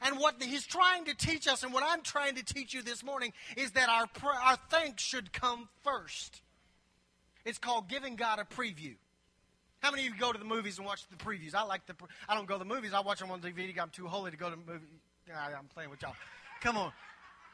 And 0.02 0.20
what 0.20 0.42
he's 0.42 0.66
trying 0.66 1.06
to 1.06 1.16
teach 1.16 1.48
us, 1.48 1.64
and 1.64 1.74
what 1.74 1.84
I'm 1.86 2.02
trying 2.02 2.36
to 2.36 2.44
teach 2.44 2.74
you 2.74 2.82
this 2.82 3.04
morning, 3.04 3.34
is 3.56 3.72
that 3.72 3.90
our, 3.90 4.08
our 4.44 4.58
thanks 4.70 5.04
should 5.04 5.34
come 5.34 5.70
first. 5.84 6.42
It's 7.46 7.58
called 7.58 7.88
giving 7.88 8.16
God 8.16 8.40
a 8.40 8.44
preview. 8.44 8.96
How 9.80 9.92
many 9.92 10.08
of 10.08 10.14
you 10.14 10.20
go 10.20 10.34
to 10.34 10.40
the 10.40 10.46
movies 10.46 10.78
and 10.80 10.88
watch 10.88 11.08
the 11.10 11.16
previews? 11.16 11.54
I 11.54 11.64
like 11.64 11.86
the. 11.86 11.96
I 12.28 12.36
don't 12.36 12.48
go 12.48 12.56
to 12.56 12.60
the 12.60 12.66
movies. 12.66 12.94
I 12.94 13.00
watch 13.00 13.20
them 13.20 13.32
on 13.32 13.42
DVD. 13.42 13.80
I'm 13.80 13.90
too 13.90 14.08
holy 14.08 14.32
to 14.32 14.38
go 14.38 14.50
to 14.50 14.56
the 14.56 14.72
movie. 14.72 14.86
I'm 15.34 15.66
playing 15.74 15.90
with 15.90 16.02
y'all. 16.02 16.16
Come 16.62 16.78
on. 16.78 16.92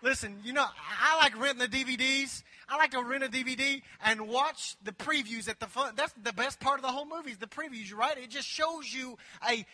Listen, 0.04 0.38
you 0.44 0.52
know, 0.52 0.66
I 1.02 1.18
like 1.18 1.40
renting 1.40 1.70
the 1.70 1.78
DVDs. 1.78 2.44
I 2.68 2.76
like 2.76 2.92
to 2.92 3.02
rent 3.02 3.24
a 3.24 3.28
DVD 3.28 3.82
and 4.04 4.28
watch 4.28 4.76
the 4.84 4.92
previews 4.92 5.48
at 5.48 5.62
the 5.62 5.66
fun. 5.66 5.94
That's 5.96 6.14
the 6.22 6.34
best 6.34 6.60
part 6.60 6.78
of 6.78 6.82
the 6.82 6.92
whole 6.92 7.06
movie 7.06 7.32
is 7.32 7.38
the 7.38 7.48
previews, 7.48 7.96
right? 7.96 8.18
It 8.18 8.30
just 8.30 8.48
shows 8.48 8.94
you 8.94 9.18
a, 9.50 9.66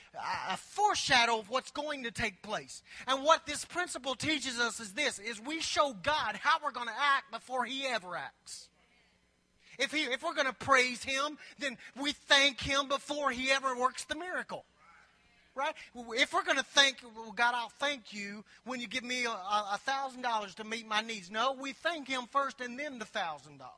a 0.49 0.57
foreshadow 0.57 1.39
of 1.39 1.49
what's 1.49 1.71
going 1.71 2.03
to 2.03 2.11
take 2.11 2.43
place. 2.43 2.83
And 3.07 3.23
what 3.23 3.47
this 3.47 3.65
principle 3.65 4.13
teaches 4.13 4.59
us 4.59 4.79
is 4.79 4.93
this, 4.93 5.17
is 5.17 5.41
we 5.41 5.61
show 5.61 5.95
God 6.03 6.35
how 6.39 6.57
we're 6.63 6.71
going 6.71 6.87
to 6.87 6.93
act 6.93 7.31
before 7.31 7.65
he 7.65 7.87
ever 7.87 8.15
acts. 8.15 8.69
If, 9.79 9.91
he, 9.91 10.03
if 10.03 10.21
we're 10.21 10.35
going 10.35 10.47
to 10.47 10.53
praise 10.53 11.03
him, 11.03 11.37
then 11.57 11.77
we 11.99 12.11
thank 12.11 12.59
him 12.59 12.87
before 12.87 13.31
he 13.31 13.49
ever 13.49 13.75
works 13.75 14.03
the 14.03 14.15
miracle 14.15 14.65
right? 15.55 15.73
If 15.95 16.33
we're 16.33 16.43
going 16.43 16.57
to 16.57 16.63
thank, 16.63 16.97
well, 17.15 17.31
God, 17.31 17.53
I'll 17.55 17.71
thank 17.79 18.13
you 18.13 18.43
when 18.65 18.79
you 18.79 18.87
give 18.87 19.03
me 19.03 19.25
a 19.25 19.77
thousand 19.79 20.21
dollars 20.21 20.55
to 20.55 20.63
meet 20.63 20.87
my 20.87 21.01
needs. 21.01 21.29
No, 21.29 21.55
we 21.59 21.73
thank 21.73 22.07
Him 22.07 22.23
first 22.31 22.61
and 22.61 22.79
then 22.79 22.99
the 22.99 23.05
thousand 23.05 23.57
dollars. 23.57 23.73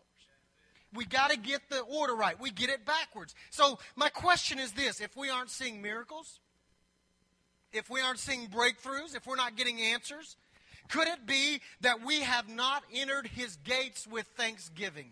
We 0.93 1.05
got 1.05 1.31
to 1.31 1.37
get 1.37 1.61
the 1.69 1.79
order 1.79 2.13
right. 2.13 2.39
We 2.39 2.51
get 2.51 2.69
it 2.69 2.85
backwards. 2.85 3.33
So 3.49 3.79
my 3.95 4.09
question 4.09 4.59
is 4.59 4.73
this: 4.73 4.99
If 4.99 5.15
we 5.15 5.29
aren't 5.29 5.49
seeing 5.49 5.81
miracles, 5.81 6.39
if 7.71 7.89
we 7.89 8.01
aren't 8.01 8.19
seeing 8.19 8.47
breakthroughs, 8.47 9.15
if 9.15 9.25
we're 9.25 9.37
not 9.37 9.55
getting 9.55 9.79
answers, 9.79 10.35
could 10.89 11.07
it 11.07 11.25
be 11.25 11.61
that 11.79 12.05
we 12.05 12.21
have 12.21 12.49
not 12.49 12.83
entered 12.93 13.27
His 13.27 13.55
gates 13.63 14.05
with 14.05 14.25
thanksgiving? 14.35 15.11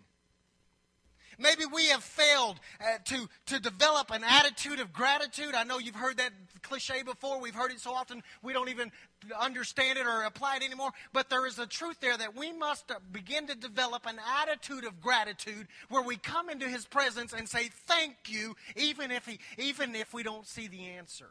Maybe 1.39 1.63
we 1.65 1.87
have 1.87 2.03
failed 2.03 2.59
uh, 2.81 2.97
to, 3.05 3.29
to 3.47 3.59
develop 3.59 4.11
an 4.11 4.23
attitude 4.23 4.81
of 4.81 4.91
gratitude. 4.91 5.55
I 5.55 5.63
know 5.63 5.79
you've 5.79 5.95
heard 5.95 6.17
that 6.17 6.33
cliche 6.61 7.01
before. 7.01 7.39
We've 7.39 7.55
heard 7.55 7.71
it 7.71 7.79
so 7.79 7.93
often 7.93 8.21
we 8.43 8.51
don't 8.51 8.67
even 8.67 8.91
understand 9.39 9.97
it 9.97 10.05
or 10.05 10.23
apply 10.23 10.57
it 10.57 10.63
anymore. 10.63 10.91
But 11.13 11.29
there 11.29 11.45
is 11.45 11.57
a 11.57 11.65
truth 11.65 12.01
there 12.01 12.17
that 12.17 12.35
we 12.35 12.51
must 12.51 12.91
uh, 12.91 12.95
begin 13.11 13.47
to 13.47 13.55
develop 13.55 14.05
an 14.05 14.19
attitude 14.41 14.83
of 14.83 15.01
gratitude 15.01 15.67
where 15.87 16.03
we 16.03 16.17
come 16.17 16.49
into 16.49 16.67
His 16.67 16.85
presence 16.85 17.31
and 17.31 17.47
say 17.47 17.69
thank 17.87 18.15
you, 18.27 18.55
even 18.75 19.09
if, 19.09 19.25
he, 19.25 19.39
even 19.57 19.95
if 19.95 20.13
we 20.13 20.23
don't 20.23 20.45
see 20.45 20.67
the 20.67 20.87
answer. 20.87 21.29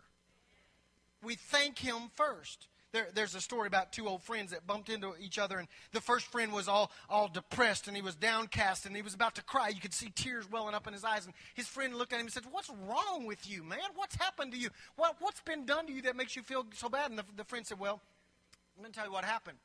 We 1.22 1.34
thank 1.34 1.78
Him 1.78 2.10
first. 2.14 2.66
There, 2.90 3.08
there's 3.14 3.34
a 3.34 3.40
story 3.40 3.66
about 3.66 3.92
two 3.92 4.08
old 4.08 4.22
friends 4.22 4.52
that 4.52 4.66
bumped 4.66 4.88
into 4.88 5.12
each 5.20 5.38
other, 5.38 5.58
and 5.58 5.68
the 5.92 6.00
first 6.00 6.24
friend 6.26 6.52
was 6.52 6.68
all, 6.68 6.90
all 7.10 7.28
depressed 7.28 7.86
and 7.86 7.94
he 7.94 8.02
was 8.02 8.14
downcast 8.14 8.86
and 8.86 8.96
he 8.96 9.02
was 9.02 9.12
about 9.12 9.34
to 9.34 9.42
cry. 9.42 9.68
You 9.68 9.80
could 9.80 9.92
see 9.92 10.10
tears 10.14 10.50
welling 10.50 10.74
up 10.74 10.86
in 10.86 10.94
his 10.94 11.04
eyes. 11.04 11.26
And 11.26 11.34
his 11.54 11.66
friend 11.66 11.94
looked 11.94 12.14
at 12.14 12.20
him 12.20 12.26
and 12.26 12.32
said, 12.32 12.44
What's 12.50 12.70
wrong 12.88 13.26
with 13.26 13.48
you, 13.48 13.62
man? 13.62 13.78
What's 13.94 14.16
happened 14.16 14.52
to 14.52 14.58
you? 14.58 14.70
What, 14.96 15.16
what's 15.20 15.42
been 15.42 15.66
done 15.66 15.86
to 15.86 15.92
you 15.92 16.00
that 16.02 16.16
makes 16.16 16.34
you 16.34 16.42
feel 16.42 16.64
so 16.74 16.88
bad? 16.88 17.10
And 17.10 17.18
the, 17.18 17.24
the 17.36 17.44
friend 17.44 17.66
said, 17.66 17.78
Well, 17.78 18.00
I'm 18.76 18.82
going 18.82 18.92
to 18.92 18.96
tell 18.96 19.06
you 19.06 19.12
what 19.12 19.24
happened. 19.24 19.58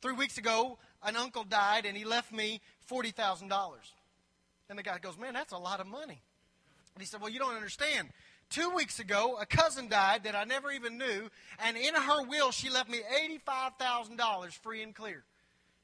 Three 0.00 0.14
weeks 0.14 0.38
ago, 0.38 0.78
an 1.02 1.16
uncle 1.16 1.42
died 1.42 1.84
and 1.84 1.96
he 1.96 2.04
left 2.04 2.32
me 2.32 2.60
$40,000. 2.88 3.50
And 4.70 4.78
the 4.78 4.84
guy 4.84 4.98
goes, 4.98 5.18
Man, 5.18 5.34
that's 5.34 5.52
a 5.52 5.58
lot 5.58 5.80
of 5.80 5.88
money. 5.88 6.22
And 6.94 7.02
he 7.02 7.06
said, 7.06 7.20
Well, 7.20 7.30
you 7.30 7.40
don't 7.40 7.56
understand. 7.56 8.08
Two 8.50 8.70
weeks 8.70 8.98
ago, 8.98 9.36
a 9.38 9.44
cousin 9.44 9.88
died 9.88 10.24
that 10.24 10.34
I 10.34 10.44
never 10.44 10.70
even 10.70 10.96
knew, 10.96 11.28
and 11.58 11.76
in 11.76 11.94
her 11.94 12.24
will, 12.24 12.50
she 12.50 12.70
left 12.70 12.88
me 12.88 13.00
$85,000 13.46 14.52
free 14.52 14.82
and 14.82 14.94
clear. 14.94 15.22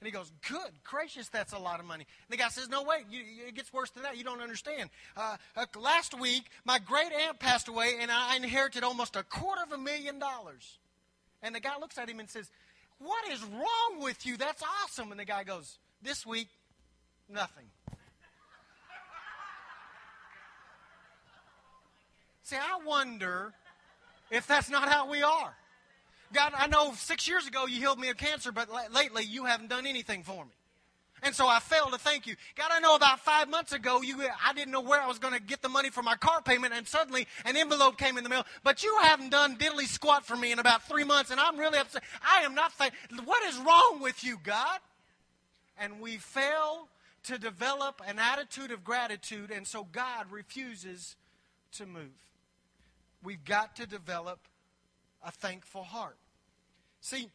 And 0.01 0.07
he 0.07 0.13
goes, 0.13 0.31
Good 0.49 0.71
gracious, 0.83 1.29
that's 1.29 1.53
a 1.53 1.59
lot 1.59 1.81
of 1.81 1.87
money. 1.87 2.07
And 2.29 2.39
the 2.39 2.43
guy 2.43 2.49
says, 2.49 2.69
No, 2.69 2.83
wait, 2.83 3.05
you, 3.11 3.23
it 3.49 3.55
gets 3.55 3.73
worse 3.73 3.91
than 3.91 4.03
that. 4.03 4.17
You 4.17 4.25
don't 4.25 4.41
understand. 4.41 4.91
Uh, 5.17 5.37
uh, 5.57 5.67
last 5.81 6.19
week, 6.19 6.45
my 6.65 6.79
great 6.79 7.13
aunt 7.27 7.39
passed 7.39 7.69
away, 7.69 7.95
and 8.01 8.11
I 8.11 8.37
inherited 8.37 8.83
almost 8.83 9.17
a 9.17 9.23
quarter 9.23 9.63
of 9.63 9.73
a 9.73 9.79
million 9.79 10.19
dollars. 10.19 10.79
And 11.43 11.55
the 11.55 11.61
guy 11.61 11.79
looks 11.79 11.99
at 11.99 12.09
him 12.09 12.21
and 12.21 12.29
says, 12.29 12.51
What 12.99 13.31
is 13.31 13.43
wrong 13.45 14.01
with 14.03 14.27
you? 14.27 14.37
That's 14.37 14.63
awesome. 14.83 15.11
And 15.11 15.21
the 15.21 15.25
guy 15.25 15.45
goes, 15.45 15.79
This 16.03 16.27
week, 16.27 16.49
nothing. 17.29 17.67
See, 22.45 22.57
I 22.57 22.85
wonder 22.85 23.53
if 24.31 24.47
that's 24.47 24.69
not 24.71 24.89
how 24.89 25.11
we 25.11 25.23
are. 25.23 25.55
God, 26.33 26.53
I 26.57 26.67
know 26.67 26.93
six 26.95 27.27
years 27.27 27.47
ago 27.47 27.67
you 27.67 27.79
healed 27.79 27.99
me 27.99 28.11
of 28.11 28.19
cancer, 28.19 28.53
but 28.53 28.69
lately 28.93 29.25
you 29.25 29.45
haven't 29.45 29.71
done 29.71 29.87
anything 29.87 30.23
for 30.23 30.45
me. 30.45 30.51
And 31.23 31.35
so 31.35 31.49
I 31.49 31.59
failed 31.59 31.93
to 31.93 31.99
thank 31.99 32.27
you. 32.27 32.37
God, 32.55 32.71
I 32.71 32.81
know 32.81 32.97
about 32.97 33.21
five 33.21 33.49
months 33.49 33.73
ago 33.73 34.03
you 34.03 34.21
I 34.45 34.53
didn't 34.53 34.73
know 34.73 34.83
where 34.83 35.01
I 35.01 35.07
was 35.07 35.19
going 35.19 35.33
to 35.33 35.41
get 35.41 35.63
the 35.63 35.71
money 35.71 35.89
for 35.89 36.03
my 36.03 36.17
car 36.17 36.43
payment, 36.43 36.75
and 36.75 36.87
suddenly 36.87 37.27
an 37.47 37.57
envelope 37.57 37.97
came 37.97 38.19
in 38.19 38.25
the 38.25 38.31
mail. 38.31 38.45
But 38.63 38.83
you 38.83 38.95
haven't 39.01 39.31
done 39.31 39.57
diddly 39.57 39.87
squat 39.87 40.27
for 40.27 40.37
me 40.37 40.53
in 40.53 40.59
about 40.59 40.87
three 40.87 41.05
months, 41.05 41.31
and 41.31 41.41
I'm 41.41 41.57
really 41.57 41.79
upset. 41.79 42.03
I 42.23 42.43
am 42.43 42.55
not 42.55 42.75
thank. 42.75 42.93
What 43.25 43.43
is 43.45 43.57
wrong 43.57 44.01
with 44.03 44.23
you, 44.23 44.39
God? 44.43 44.81
And 45.79 45.99
we 45.99 46.19
fail 46.19 46.89
to 47.25 47.39
develop 47.39 48.03
an 48.07 48.19
attitude 48.19 48.71
of 48.71 48.85
gratitude, 48.85 49.51
and 49.51 49.67
so 49.67 49.87
God 49.91 50.31
refuses 50.31 51.17
to 51.73 51.87
move. 51.87 52.11
We've 53.25 53.45
got 53.45 53.77
to 53.77 53.87
develop 53.87 54.39
a 55.25 55.33
thankful 55.33 55.83
heart. 55.83 56.19
See, 57.01 57.31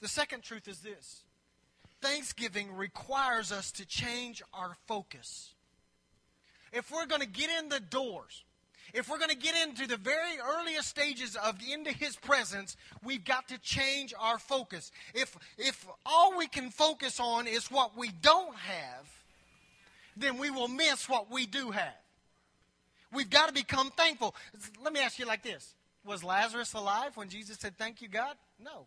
the 0.00 0.08
second 0.08 0.42
truth 0.42 0.68
is 0.68 0.80
this 0.80 1.22
Thanksgiving 2.00 2.74
requires 2.74 3.50
us 3.50 3.72
to 3.72 3.86
change 3.86 4.42
our 4.52 4.76
focus. 4.86 5.54
If 6.72 6.90
we're 6.90 7.06
going 7.06 7.20
to 7.20 7.26
get 7.26 7.50
in 7.58 7.68
the 7.68 7.80
doors, 7.80 8.44
if 8.92 9.08
we're 9.08 9.18
going 9.18 9.30
to 9.30 9.36
get 9.36 9.54
into 9.66 9.86
the 9.86 9.96
very 9.96 10.38
earliest 10.38 10.88
stages 10.88 11.36
of 11.36 11.56
into 11.70 11.92
his 11.92 12.16
presence 12.16 12.76
we've 13.04 13.24
got 13.24 13.48
to 13.48 13.58
change 13.58 14.12
our 14.18 14.38
focus 14.38 14.90
if 15.14 15.36
if 15.56 15.86
all 16.04 16.36
we 16.36 16.46
can 16.46 16.70
focus 16.70 17.18
on 17.20 17.46
is 17.46 17.70
what 17.70 17.96
we 17.96 18.10
don't 18.20 18.56
have 18.56 19.06
then 20.16 20.36
we 20.36 20.50
will 20.50 20.68
miss 20.68 21.08
what 21.08 21.30
we 21.30 21.46
do 21.46 21.70
have 21.70 22.01
We've 23.12 23.30
got 23.30 23.48
to 23.48 23.54
become 23.54 23.90
thankful. 23.90 24.34
Let 24.82 24.92
me 24.92 25.00
ask 25.00 25.18
you 25.18 25.26
like 25.26 25.42
this 25.42 25.74
Was 26.04 26.24
Lazarus 26.24 26.72
alive 26.72 27.16
when 27.16 27.28
Jesus 27.28 27.58
said, 27.58 27.76
Thank 27.76 28.02
you, 28.02 28.08
God? 28.08 28.36
No. 28.62 28.86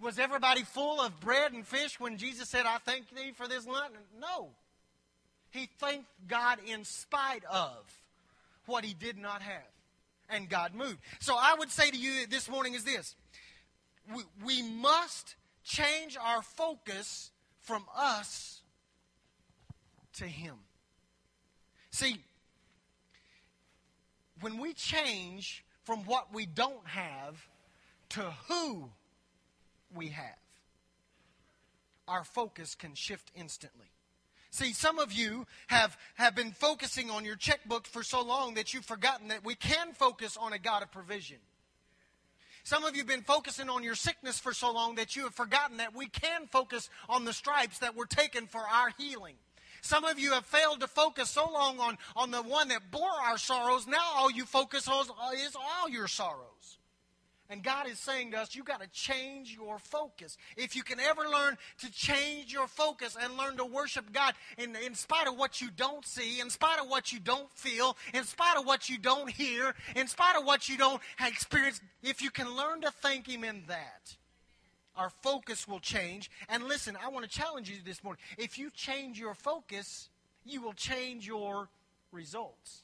Was 0.00 0.18
everybody 0.18 0.62
full 0.62 1.00
of 1.00 1.18
bread 1.20 1.52
and 1.52 1.66
fish 1.66 1.98
when 1.98 2.18
Jesus 2.18 2.48
said, 2.48 2.66
I 2.66 2.78
thank 2.78 3.08
thee 3.14 3.32
for 3.34 3.48
this 3.48 3.66
lunch? 3.66 3.94
No. 4.20 4.48
He 5.50 5.68
thanked 5.78 6.08
God 6.26 6.58
in 6.66 6.84
spite 6.84 7.44
of 7.44 7.76
what 8.66 8.84
he 8.84 8.92
did 8.92 9.16
not 9.16 9.40
have. 9.40 9.62
And 10.28 10.48
God 10.48 10.74
moved. 10.74 10.98
So 11.20 11.36
I 11.38 11.54
would 11.58 11.70
say 11.70 11.90
to 11.90 11.96
you 11.96 12.26
this 12.26 12.48
morning 12.48 12.74
is 12.74 12.84
this 12.84 13.14
we, 14.12 14.22
we 14.44 14.62
must 14.62 15.36
change 15.62 16.16
our 16.20 16.42
focus 16.42 17.30
from 17.60 17.84
us 17.96 18.60
to 20.14 20.24
Him. 20.24 20.54
See, 21.90 22.16
when 24.40 24.58
we 24.58 24.72
change 24.72 25.64
from 25.84 26.00
what 26.04 26.32
we 26.32 26.46
don't 26.46 26.86
have 26.86 27.48
to 28.10 28.32
who 28.48 28.90
we 29.94 30.08
have, 30.08 30.38
our 32.06 32.24
focus 32.24 32.74
can 32.74 32.94
shift 32.94 33.30
instantly. 33.34 33.86
See, 34.50 34.72
some 34.72 35.00
of 35.00 35.12
you 35.12 35.46
have, 35.66 35.96
have 36.14 36.36
been 36.36 36.52
focusing 36.52 37.10
on 37.10 37.24
your 37.24 37.34
checkbook 37.34 37.86
for 37.86 38.04
so 38.04 38.22
long 38.22 38.54
that 38.54 38.72
you've 38.72 38.84
forgotten 38.84 39.28
that 39.28 39.44
we 39.44 39.56
can 39.56 39.92
focus 39.92 40.36
on 40.36 40.52
a 40.52 40.58
God 40.58 40.82
of 40.82 40.92
provision. 40.92 41.38
Some 42.62 42.84
of 42.84 42.94
you 42.94 43.00
have 43.00 43.08
been 43.08 43.22
focusing 43.22 43.68
on 43.68 43.82
your 43.82 43.96
sickness 43.96 44.38
for 44.38 44.52
so 44.54 44.72
long 44.72 44.94
that 44.94 45.16
you 45.16 45.24
have 45.24 45.34
forgotten 45.34 45.78
that 45.78 45.94
we 45.94 46.06
can 46.06 46.46
focus 46.46 46.88
on 47.08 47.24
the 47.24 47.32
stripes 47.32 47.80
that 47.80 47.96
were 47.96 48.06
taken 48.06 48.46
for 48.46 48.60
our 48.60 48.90
healing. 48.96 49.34
Some 49.84 50.06
of 50.06 50.18
you 50.18 50.32
have 50.32 50.46
failed 50.46 50.80
to 50.80 50.86
focus 50.86 51.28
so 51.28 51.46
long 51.52 51.78
on, 51.78 51.98
on 52.16 52.30
the 52.30 52.40
one 52.40 52.68
that 52.68 52.90
bore 52.90 53.20
our 53.22 53.36
sorrows. 53.36 53.86
Now 53.86 54.02
all 54.16 54.30
you 54.30 54.46
focus 54.46 54.88
on 54.88 55.04
is 55.36 55.54
all 55.54 55.90
your 55.90 56.08
sorrows. 56.08 56.78
And 57.50 57.62
God 57.62 57.86
is 57.86 57.98
saying 57.98 58.30
to 58.30 58.38
us, 58.38 58.54
you've 58.54 58.64
got 58.64 58.80
to 58.80 58.88
change 58.88 59.54
your 59.54 59.78
focus. 59.78 60.38
If 60.56 60.74
you 60.74 60.82
can 60.82 61.00
ever 61.00 61.28
learn 61.28 61.58
to 61.80 61.92
change 61.92 62.50
your 62.50 62.66
focus 62.66 63.14
and 63.20 63.36
learn 63.36 63.58
to 63.58 63.66
worship 63.66 64.10
God 64.10 64.32
in, 64.56 64.74
in 64.74 64.94
spite 64.94 65.28
of 65.28 65.36
what 65.36 65.60
you 65.60 65.68
don't 65.76 66.06
see, 66.06 66.40
in 66.40 66.48
spite 66.48 66.80
of 66.80 66.88
what 66.88 67.12
you 67.12 67.20
don't 67.20 67.52
feel, 67.52 67.94
in 68.14 68.24
spite 68.24 68.56
of 68.56 68.64
what 68.64 68.88
you 68.88 68.96
don't 68.96 69.30
hear, 69.30 69.74
in 69.94 70.06
spite 70.06 70.34
of 70.34 70.46
what 70.46 70.66
you 70.66 70.78
don't 70.78 71.02
experience, 71.20 71.82
if 72.02 72.22
you 72.22 72.30
can 72.30 72.56
learn 72.56 72.80
to 72.80 72.90
thank 72.90 73.28
Him 73.28 73.44
in 73.44 73.64
that, 73.68 74.16
our 74.96 75.10
focus 75.10 75.66
will 75.66 75.80
change. 75.80 76.30
And 76.48 76.64
listen, 76.64 76.96
I 77.02 77.08
want 77.08 77.28
to 77.28 77.30
challenge 77.30 77.70
you 77.70 77.76
this 77.84 78.02
morning. 78.02 78.22
If 78.38 78.58
you 78.58 78.70
change 78.70 79.18
your 79.18 79.34
focus, 79.34 80.08
you 80.44 80.62
will 80.62 80.72
change 80.72 81.26
your 81.26 81.68
results. 82.12 82.82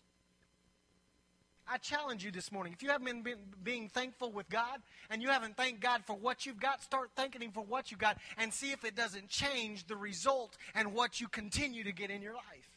I 1.73 1.79
challenge 1.79 2.25
you 2.25 2.33
this 2.33 2.51
morning. 2.51 2.73
If 2.73 2.83
you 2.83 2.89
haven't 2.89 3.23
been, 3.23 3.39
being 3.63 3.89
thankful 3.89 4.33
with 4.33 4.49
God 4.49 4.81
and 5.09 5.23
you 5.23 5.29
haven't 5.29 5.57
thanked 5.57 5.81
God 5.81 6.03
for 6.05 6.15
what 6.17 6.45
you've 6.45 6.59
got, 6.59 6.83
start 6.83 7.11
thanking 7.15 7.43
Him 7.43 7.53
for 7.53 7.63
what 7.63 7.93
you've 7.93 8.01
got 8.01 8.19
and 8.37 8.53
see 8.53 8.73
if 8.73 8.85
it 8.85 8.97
doesn't 8.97 9.29
change 9.29 9.87
the 9.87 9.95
result 9.95 10.57
and 10.75 10.93
what 10.93 11.21
you 11.21 11.29
continue 11.29 11.85
to 11.85 11.93
get 11.93 12.11
in 12.11 12.23
your 12.23 12.35
life. 12.35 12.77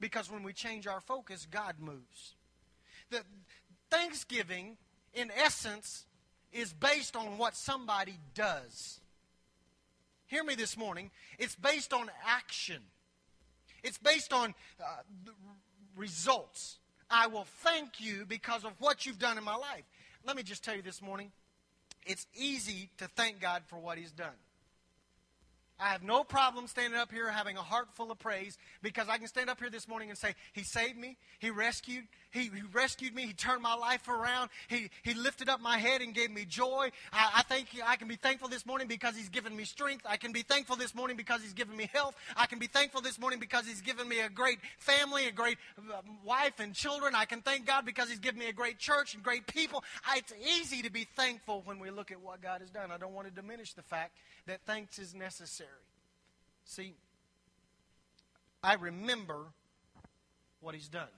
Because 0.00 0.30
when 0.30 0.42
we 0.42 0.54
change 0.54 0.86
our 0.86 1.02
focus, 1.02 1.46
God 1.50 1.74
moves. 1.78 2.34
The 3.10 3.20
Thanksgiving, 3.90 4.78
in 5.12 5.30
essence, 5.30 6.06
is 6.56 6.72
based 6.72 7.16
on 7.16 7.38
what 7.38 7.54
somebody 7.54 8.18
does. 8.34 9.00
Hear 10.26 10.42
me 10.42 10.54
this 10.54 10.76
morning. 10.76 11.10
It's 11.38 11.54
based 11.54 11.92
on 11.92 12.10
action. 12.26 12.82
It's 13.82 13.98
based 13.98 14.32
on 14.32 14.54
uh, 14.80 14.84
results. 15.96 16.78
I 17.10 17.28
will 17.28 17.46
thank 17.62 18.00
you 18.00 18.24
because 18.26 18.64
of 18.64 18.72
what 18.80 19.06
you've 19.06 19.18
done 19.18 19.38
in 19.38 19.44
my 19.44 19.54
life. 19.54 19.84
Let 20.26 20.36
me 20.36 20.42
just 20.42 20.64
tell 20.64 20.74
you 20.74 20.82
this 20.82 21.00
morning 21.00 21.30
it's 22.04 22.26
easy 22.34 22.90
to 22.98 23.08
thank 23.08 23.40
God 23.40 23.62
for 23.66 23.76
what 23.76 23.98
He's 23.98 24.12
done. 24.12 24.34
I 25.78 25.88
have 25.88 26.02
no 26.02 26.24
problem 26.24 26.68
standing 26.68 26.98
up 26.98 27.12
here 27.12 27.30
having 27.30 27.58
a 27.58 27.62
heart 27.62 27.88
full 27.94 28.10
of 28.10 28.18
praise 28.18 28.56
because 28.82 29.08
I 29.10 29.18
can 29.18 29.26
stand 29.26 29.50
up 29.50 29.60
here 29.60 29.68
this 29.68 29.86
morning 29.86 30.08
and 30.08 30.18
say, 30.18 30.34
He 30.54 30.62
saved 30.62 30.96
me. 30.96 31.18
He 31.38 31.50
rescued. 31.50 32.04
He, 32.36 32.50
he 32.54 32.62
rescued 32.72 33.14
me. 33.14 33.26
He 33.26 33.32
turned 33.32 33.62
my 33.62 33.74
life 33.74 34.08
around. 34.08 34.50
He, 34.68 34.90
he 35.02 35.14
lifted 35.14 35.48
up 35.48 35.60
my 35.60 35.78
head 35.78 36.02
and 36.02 36.14
gave 36.14 36.30
me 36.30 36.44
joy. 36.44 36.90
I, 37.10 37.30
I 37.36 37.42
think 37.42 37.68
I 37.84 37.96
can 37.96 38.08
be 38.08 38.16
thankful 38.16 38.48
this 38.48 38.66
morning 38.66 38.88
because 38.88 39.16
He's 39.16 39.30
given 39.30 39.56
me 39.56 39.64
strength. 39.64 40.04
I 40.06 40.18
can 40.18 40.32
be 40.32 40.42
thankful 40.42 40.76
this 40.76 40.94
morning 40.94 41.16
because 41.16 41.40
He's 41.40 41.54
given 41.54 41.74
me 41.74 41.88
health. 41.92 42.14
I 42.36 42.44
can 42.44 42.58
be 42.58 42.66
thankful 42.66 43.00
this 43.00 43.18
morning 43.18 43.40
because 43.40 43.66
He's 43.66 43.80
given 43.80 44.06
me 44.06 44.20
a 44.20 44.28
great 44.28 44.58
family, 44.78 45.26
a 45.26 45.32
great 45.32 45.56
uh, 45.78 46.02
wife 46.24 46.60
and 46.60 46.74
children. 46.74 47.14
I 47.14 47.24
can 47.24 47.40
thank 47.40 47.66
God 47.66 47.86
because 47.86 48.10
He's 48.10 48.18
given 48.18 48.38
me 48.38 48.48
a 48.48 48.52
great 48.52 48.78
church 48.78 49.14
and 49.14 49.22
great 49.22 49.46
people. 49.46 49.82
I, 50.06 50.18
it's 50.18 50.34
easy 50.60 50.82
to 50.82 50.90
be 50.90 51.06
thankful 51.16 51.62
when 51.64 51.78
we 51.78 51.90
look 51.90 52.10
at 52.10 52.20
what 52.20 52.42
God 52.42 52.60
has 52.60 52.68
done. 52.68 52.90
I 52.90 52.98
don't 52.98 53.14
want 53.14 53.28
to 53.28 53.32
diminish 53.32 53.72
the 53.72 53.82
fact 53.82 54.12
that 54.46 54.60
thanks 54.66 54.98
is 54.98 55.14
necessary. 55.14 55.70
See, 56.66 56.96
I 58.62 58.74
remember 58.74 59.46
what 60.60 60.74
he's 60.74 60.88
done. 60.88 61.08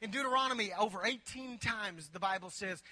In 0.00 0.10
Deuteronomy, 0.10 0.70
over 0.78 1.04
18 1.04 1.58
times, 1.58 2.08
the 2.12 2.20
Bible 2.20 2.50
says, 2.50 2.82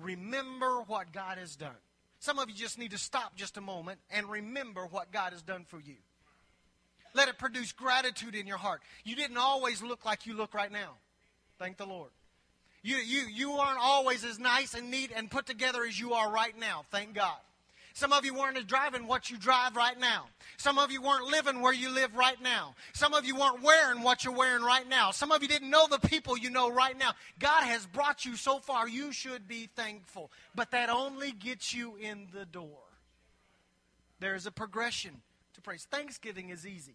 Remember 0.00 0.82
what 0.86 1.12
God 1.12 1.38
has 1.38 1.54
done. 1.54 1.76
Some 2.18 2.38
of 2.38 2.50
you 2.50 2.56
just 2.56 2.78
need 2.78 2.90
to 2.90 2.98
stop 2.98 3.36
just 3.36 3.56
a 3.56 3.60
moment 3.60 4.00
and 4.10 4.28
remember 4.28 4.86
what 4.86 5.12
God 5.12 5.32
has 5.32 5.42
done 5.42 5.64
for 5.68 5.80
you. 5.80 5.94
Let 7.14 7.28
it 7.28 7.38
produce 7.38 7.72
gratitude 7.72 8.34
in 8.34 8.46
your 8.46 8.58
heart. 8.58 8.82
You 9.04 9.14
didn't 9.14 9.36
always 9.38 9.82
look 9.82 10.04
like 10.04 10.26
you 10.26 10.34
look 10.34 10.52
right 10.52 10.70
now. 10.70 10.94
Thank 11.58 11.76
the 11.76 11.86
Lord. 11.86 12.10
You, 12.82 12.96
you, 12.96 13.26
you 13.32 13.52
aren't 13.52 13.80
always 13.80 14.24
as 14.24 14.38
nice 14.38 14.74
and 14.74 14.90
neat 14.90 15.10
and 15.14 15.30
put 15.30 15.46
together 15.46 15.84
as 15.84 15.98
you 15.98 16.12
are 16.14 16.30
right 16.30 16.56
now. 16.58 16.84
Thank 16.90 17.14
God. 17.14 17.38
Some 17.98 18.12
of 18.12 18.24
you 18.24 18.32
weren't 18.32 18.64
driving 18.68 19.08
what 19.08 19.28
you 19.28 19.36
drive 19.36 19.74
right 19.74 19.98
now. 19.98 20.26
Some 20.56 20.78
of 20.78 20.92
you 20.92 21.02
weren't 21.02 21.24
living 21.24 21.60
where 21.60 21.72
you 21.72 21.90
live 21.90 22.14
right 22.14 22.40
now. 22.40 22.76
Some 22.92 23.12
of 23.12 23.24
you 23.24 23.34
weren't 23.34 23.60
wearing 23.60 24.02
what 24.02 24.22
you're 24.22 24.36
wearing 24.36 24.62
right 24.62 24.88
now. 24.88 25.10
Some 25.10 25.32
of 25.32 25.42
you 25.42 25.48
didn't 25.48 25.68
know 25.68 25.88
the 25.88 25.98
people 25.98 26.38
you 26.38 26.48
know 26.48 26.70
right 26.70 26.96
now. 26.96 27.14
God 27.40 27.64
has 27.64 27.86
brought 27.86 28.24
you 28.24 28.36
so 28.36 28.60
far. 28.60 28.86
You 28.86 29.10
should 29.10 29.48
be 29.48 29.68
thankful. 29.74 30.30
But 30.54 30.70
that 30.70 30.90
only 30.90 31.32
gets 31.32 31.74
you 31.74 31.96
in 31.96 32.28
the 32.32 32.44
door. 32.44 32.84
There 34.20 34.36
is 34.36 34.46
a 34.46 34.52
progression 34.52 35.20
to 35.54 35.60
praise. 35.60 35.84
Thanksgiving 35.90 36.50
is 36.50 36.64
easy. 36.64 36.94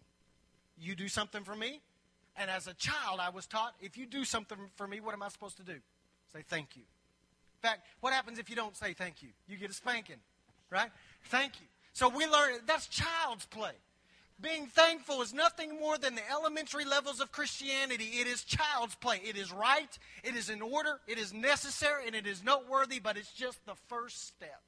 You 0.80 0.96
do 0.96 1.10
something 1.10 1.44
for 1.44 1.54
me, 1.54 1.82
and 2.38 2.50
as 2.50 2.68
a 2.68 2.74
child, 2.76 3.20
I 3.20 3.30
was 3.30 3.46
taught 3.46 3.74
if 3.82 3.98
you 3.98 4.06
do 4.06 4.24
something 4.24 4.58
for 4.78 4.88
me, 4.88 5.02
what 5.02 5.14
am 5.14 5.22
I 5.22 5.28
supposed 5.28 5.58
to 5.58 5.64
do? 5.64 5.76
Say 6.32 6.46
thank 6.48 6.78
you. 6.78 6.84
In 7.62 7.70
fact, 7.70 7.88
what 8.00 8.14
happens 8.14 8.40
if 8.40 8.50
you 8.50 8.56
don't 8.56 8.78
say 8.78 8.94
thank 8.94 9.22
you? 9.22 9.30
You 9.50 9.58
get 9.58 9.70
a 9.70 9.74
spanking 9.74 10.22
right? 10.70 10.90
Thank 11.26 11.60
you. 11.62 11.68
So 11.94 12.10
we 12.10 12.26
learn 12.26 12.60
that's 12.66 12.88
child's 12.88 13.46
play. 13.46 13.74
Being 14.42 14.66
thankful 14.66 15.22
is 15.22 15.34
nothing 15.34 15.80
more 15.80 15.98
than 15.98 16.16
the 16.16 16.30
elementary 16.30 16.86
levels 16.86 17.22
of 17.22 17.32
Christianity. 17.32 18.06
It 18.20 18.28
is 18.28 18.44
child's 18.44 18.96
play. 18.96 19.22
It 19.24 19.38
is 19.38 19.54
right, 19.54 19.98
it 20.24 20.36
is 20.36 20.50
in 20.50 20.62
order, 20.62 21.00
it 21.08 21.18
is 21.18 21.32
necessary, 21.34 22.08
and 22.08 22.16
it 22.16 22.28
is 22.28 22.44
noteworthy, 22.44 23.00
but 23.00 23.16
it's 23.16 23.32
just 23.32 23.66
the 23.66 23.76
first 23.88 24.28
step. 24.28 24.62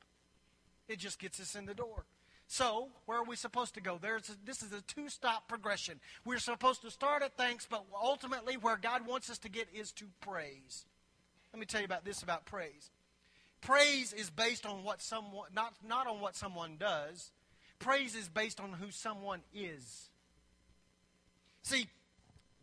It 0.87 0.99
just 0.99 1.19
gets 1.19 1.39
us 1.39 1.55
in 1.55 1.65
the 1.65 1.73
door. 1.73 2.05
So, 2.47 2.89
where 3.05 3.17
are 3.17 3.25
we 3.25 3.35
supposed 3.35 3.73
to 3.73 3.81
go? 3.81 3.97
There's 3.99 4.29
a, 4.29 4.33
this 4.45 4.61
is 4.61 4.71
a 4.71 4.81
two 4.81 5.09
stop 5.09 5.47
progression. 5.47 5.99
We're 6.25 6.37
supposed 6.37 6.83
to 6.83 6.91
start 6.91 7.23
at 7.23 7.35
thanks, 7.35 7.67
but 7.69 7.83
ultimately, 7.99 8.55
where 8.55 8.77
God 8.77 9.07
wants 9.07 9.31
us 9.31 9.39
to 9.39 9.49
get 9.49 9.67
is 9.73 9.91
to 9.93 10.05
praise. 10.21 10.85
Let 11.51 11.59
me 11.59 11.65
tell 11.65 11.81
you 11.81 11.85
about 11.85 12.05
this 12.05 12.21
about 12.21 12.45
praise. 12.45 12.91
Praise 13.65 14.13
is 14.13 14.29
based 14.29 14.67
on 14.67 14.83
what 14.83 15.01
someone, 15.01 15.47
not, 15.53 15.73
not 15.85 16.05
on 16.05 16.21
what 16.21 16.35
someone 16.35 16.77
does. 16.77 17.31
Praise 17.79 18.13
is 18.13 18.29
based 18.29 18.59
on 18.59 18.71
who 18.71 18.91
someone 18.91 19.41
is. 19.55 20.09
See, 21.63 21.87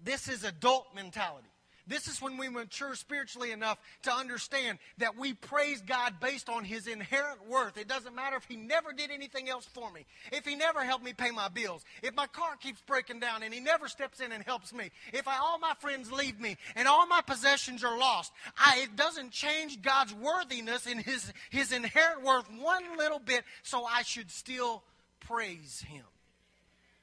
this 0.03 0.29
is 0.29 0.45
adult 0.45 0.87
mentality. 0.95 1.49
This 1.87 2.07
is 2.07 2.23
when 2.23 2.37
we 2.37 2.49
mature 2.49 2.95
spiritually 2.95 3.51
enough 3.51 3.79
to 4.05 4.13
understand 4.13 4.79
that 4.99 5.17
we 5.17 5.35
praise 5.35 5.83
God 5.83 6.15
based 6.21 6.49
on 6.49 6.65
His 6.65 6.87
inherent 6.87 7.49
worth. 7.49 7.77
It 7.77 7.89
doesn't 7.89 8.15
matter 8.15 8.37
if 8.37 8.45
He 8.45 8.57
never 8.57 8.93
did 8.93 9.11
anything 9.11 9.49
else 9.49 9.67
for 9.67 9.91
me, 9.91 10.07
if 10.31 10.45
He 10.45 10.55
never 10.55 10.85
helped 10.85 11.05
me 11.05 11.13
pay 11.13 11.31
my 11.33 11.49
bills, 11.49 11.85
if 12.03 12.15
my 12.15 12.27
car 12.29 12.57
keeps 12.57 12.81
breaking 12.83 13.19
down 13.19 13.43
and 13.43 13.53
He 13.53 13.61
never 13.61 13.89
steps 13.89 14.21
in 14.21 14.31
and 14.31 14.45
helps 14.45 14.73
me, 14.73 14.91
if 15.13 15.27
I, 15.27 15.39
all 15.39 15.59
my 15.59 15.75
friends 15.81 16.13
leave 16.13 16.39
me 16.39 16.57
and 16.77 16.87
all 16.87 17.07
my 17.07 17.21
possessions 17.21 17.83
are 17.83 17.99
lost. 17.99 18.33
I, 18.57 18.83
it 18.85 18.95
doesn't 18.95 19.33
change 19.33 19.83
God's 19.83 20.15
worthiness 20.15 20.87
in 20.87 20.99
His, 20.99 21.33
His 21.51 21.73
inherent 21.73 22.23
worth 22.23 22.49
one 22.61 22.97
little 22.97 23.19
bit, 23.19 23.43
so 23.63 23.85
I 23.85 24.03
should 24.03 24.31
still 24.31 24.85
praise 25.21 25.85
Him. 25.89 26.05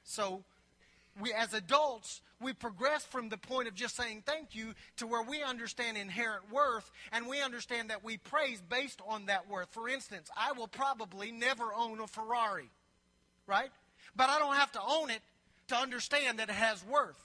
So, 0.04 0.42
we 1.20 1.32
as 1.32 1.52
adults, 1.54 2.22
we 2.40 2.52
progress 2.52 3.04
from 3.04 3.28
the 3.28 3.36
point 3.36 3.68
of 3.68 3.74
just 3.74 3.96
saying 3.96 4.22
thank 4.26 4.54
you 4.54 4.74
to 4.96 5.06
where 5.06 5.22
we 5.22 5.42
understand 5.42 5.96
inherent 5.96 6.50
worth 6.50 6.90
and 7.12 7.26
we 7.26 7.42
understand 7.42 7.90
that 7.90 8.02
we 8.02 8.16
praise 8.16 8.60
based 8.60 9.00
on 9.06 9.26
that 9.26 9.48
worth. 9.48 9.68
For 9.70 9.88
instance, 9.88 10.30
I 10.36 10.52
will 10.52 10.68
probably 10.68 11.32
never 11.32 11.72
own 11.74 12.00
a 12.00 12.06
Ferrari, 12.06 12.70
right? 13.46 13.70
But 14.16 14.30
I 14.30 14.38
don't 14.38 14.56
have 14.56 14.72
to 14.72 14.80
own 14.80 15.10
it 15.10 15.20
to 15.68 15.76
understand 15.76 16.38
that 16.38 16.48
it 16.48 16.54
has 16.54 16.84
worth. 16.84 17.16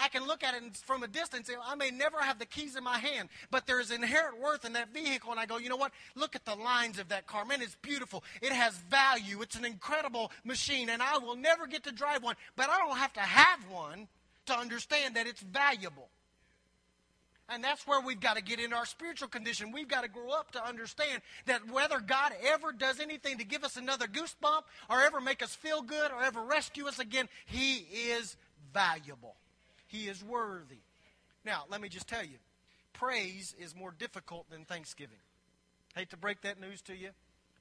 I 0.00 0.08
can 0.08 0.26
look 0.26 0.44
at 0.44 0.54
it 0.54 0.62
from 0.86 1.02
a 1.02 1.08
distance. 1.08 1.50
I 1.66 1.74
may 1.74 1.90
never 1.90 2.18
have 2.18 2.38
the 2.38 2.46
keys 2.46 2.76
in 2.76 2.84
my 2.84 2.98
hand, 2.98 3.28
but 3.50 3.66
there 3.66 3.80
is 3.80 3.90
inherent 3.90 4.40
worth 4.40 4.64
in 4.64 4.74
that 4.74 4.94
vehicle. 4.94 5.32
And 5.32 5.40
I 5.40 5.46
go, 5.46 5.58
you 5.58 5.68
know 5.68 5.76
what? 5.76 5.92
Look 6.14 6.36
at 6.36 6.44
the 6.44 6.54
lines 6.54 7.00
of 7.00 7.08
that 7.08 7.26
car. 7.26 7.44
Man, 7.44 7.60
it's 7.60 7.76
beautiful. 7.82 8.22
It 8.40 8.52
has 8.52 8.76
value. 8.76 9.42
It's 9.42 9.56
an 9.56 9.64
incredible 9.64 10.30
machine, 10.44 10.88
and 10.88 11.02
I 11.02 11.18
will 11.18 11.36
never 11.36 11.66
get 11.66 11.82
to 11.84 11.92
drive 11.92 12.22
one, 12.22 12.36
but 12.54 12.70
I 12.70 12.78
don't 12.78 12.96
have 12.96 13.12
to 13.14 13.20
have 13.20 13.58
one 13.70 14.06
to 14.48 14.58
understand 14.58 15.16
that 15.16 15.26
it's 15.26 15.40
valuable. 15.40 16.08
And 17.50 17.64
that's 17.64 17.86
where 17.86 18.00
we've 18.00 18.20
got 18.20 18.36
to 18.36 18.42
get 18.42 18.60
in 18.60 18.74
our 18.74 18.84
spiritual 18.84 19.28
condition. 19.28 19.72
We've 19.72 19.88
got 19.88 20.02
to 20.02 20.08
grow 20.08 20.30
up 20.30 20.50
to 20.52 20.64
understand 20.64 21.22
that 21.46 21.70
whether 21.70 21.98
God 21.98 22.32
ever 22.46 22.72
does 22.72 23.00
anything 23.00 23.38
to 23.38 23.44
give 23.44 23.64
us 23.64 23.76
another 23.78 24.06
goosebump 24.06 24.62
or 24.90 25.00
ever 25.00 25.20
make 25.20 25.42
us 25.42 25.54
feel 25.54 25.80
good 25.80 26.10
or 26.10 26.22
ever 26.22 26.42
rescue 26.42 26.86
us 26.86 26.98
again, 26.98 27.26
He 27.46 27.76
is 28.10 28.36
valuable. 28.74 29.34
He 29.86 30.08
is 30.08 30.22
worthy. 30.22 30.80
Now, 31.44 31.64
let 31.70 31.80
me 31.80 31.88
just 31.88 32.06
tell 32.06 32.24
you 32.24 32.36
praise 32.92 33.54
is 33.58 33.74
more 33.74 33.94
difficult 33.98 34.50
than 34.50 34.64
thanksgiving. 34.64 35.18
Hate 35.94 36.10
to 36.10 36.16
break 36.16 36.42
that 36.42 36.60
news 36.60 36.82
to 36.82 36.96
you. 36.96 37.10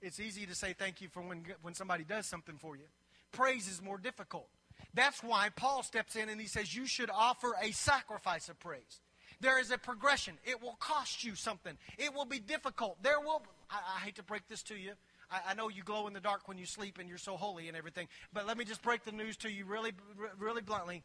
It's 0.02 0.20
easy 0.20 0.46
to 0.46 0.56
say 0.56 0.74
thank 0.78 1.00
you 1.00 1.08
for 1.08 1.22
when, 1.22 1.46
when 1.62 1.74
somebody 1.74 2.04
does 2.04 2.26
something 2.26 2.58
for 2.58 2.76
you. 2.76 2.84
Praise 3.32 3.68
is 3.68 3.82
more 3.82 3.98
difficult. 3.98 4.48
That's 4.94 5.22
why 5.22 5.50
Paul 5.56 5.84
steps 5.84 6.16
in 6.16 6.28
and 6.30 6.42
he 6.42 6.48
says, 6.48 6.76
You 6.76 6.88
should 6.88 7.12
offer 7.14 7.54
a 7.62 7.72
sacrifice 7.72 8.50
of 8.50 8.60
praise. 8.60 9.00
There 9.40 9.60
is 9.60 9.70
a 9.70 9.78
progression. 9.78 10.34
It 10.44 10.62
will 10.62 10.76
cost 10.80 11.24
you 11.24 11.36
something. 11.36 11.78
It 11.98 12.14
will 12.16 12.26
be 12.26 12.40
difficult. 12.40 12.98
There 13.04 13.20
will, 13.20 13.44
I, 13.70 13.78
I 13.98 14.00
hate 14.00 14.16
to 14.16 14.24
break 14.24 14.48
this 14.48 14.64
to 14.64 14.76
you. 14.76 14.94
I, 15.30 15.52
I, 15.52 15.54
know 15.54 15.70
you 15.70 15.84
glow 15.84 16.08
in 16.08 16.14
the 16.14 16.20
dark 16.20 16.48
when 16.48 16.58
you 16.58 16.66
sleep 16.66 16.98
and 16.98 17.08
you're 17.08 17.20
so 17.20 17.38
holy 17.38 17.68
and 17.68 17.78
everything. 17.78 18.08
But 18.34 18.48
let 18.48 18.58
me 18.58 18.66
just 18.66 18.82
break 18.82 19.04
the 19.04 19.12
news 19.12 19.38
to 19.38 19.52
you 19.52 19.66
really, 19.66 19.92
really 20.40 20.62
bluntly. 20.62 21.04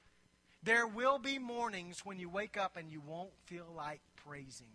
There 0.63 0.87
will 0.87 1.19
be 1.19 1.39
mornings 1.39 2.07
when 2.07 2.19
you 2.19 2.31
wake 2.31 2.57
up 2.57 2.79
and 2.79 2.91
you 2.91 3.03
won't 3.07 3.33
feel 3.45 3.67
like 3.77 4.01
praising. 4.25 4.69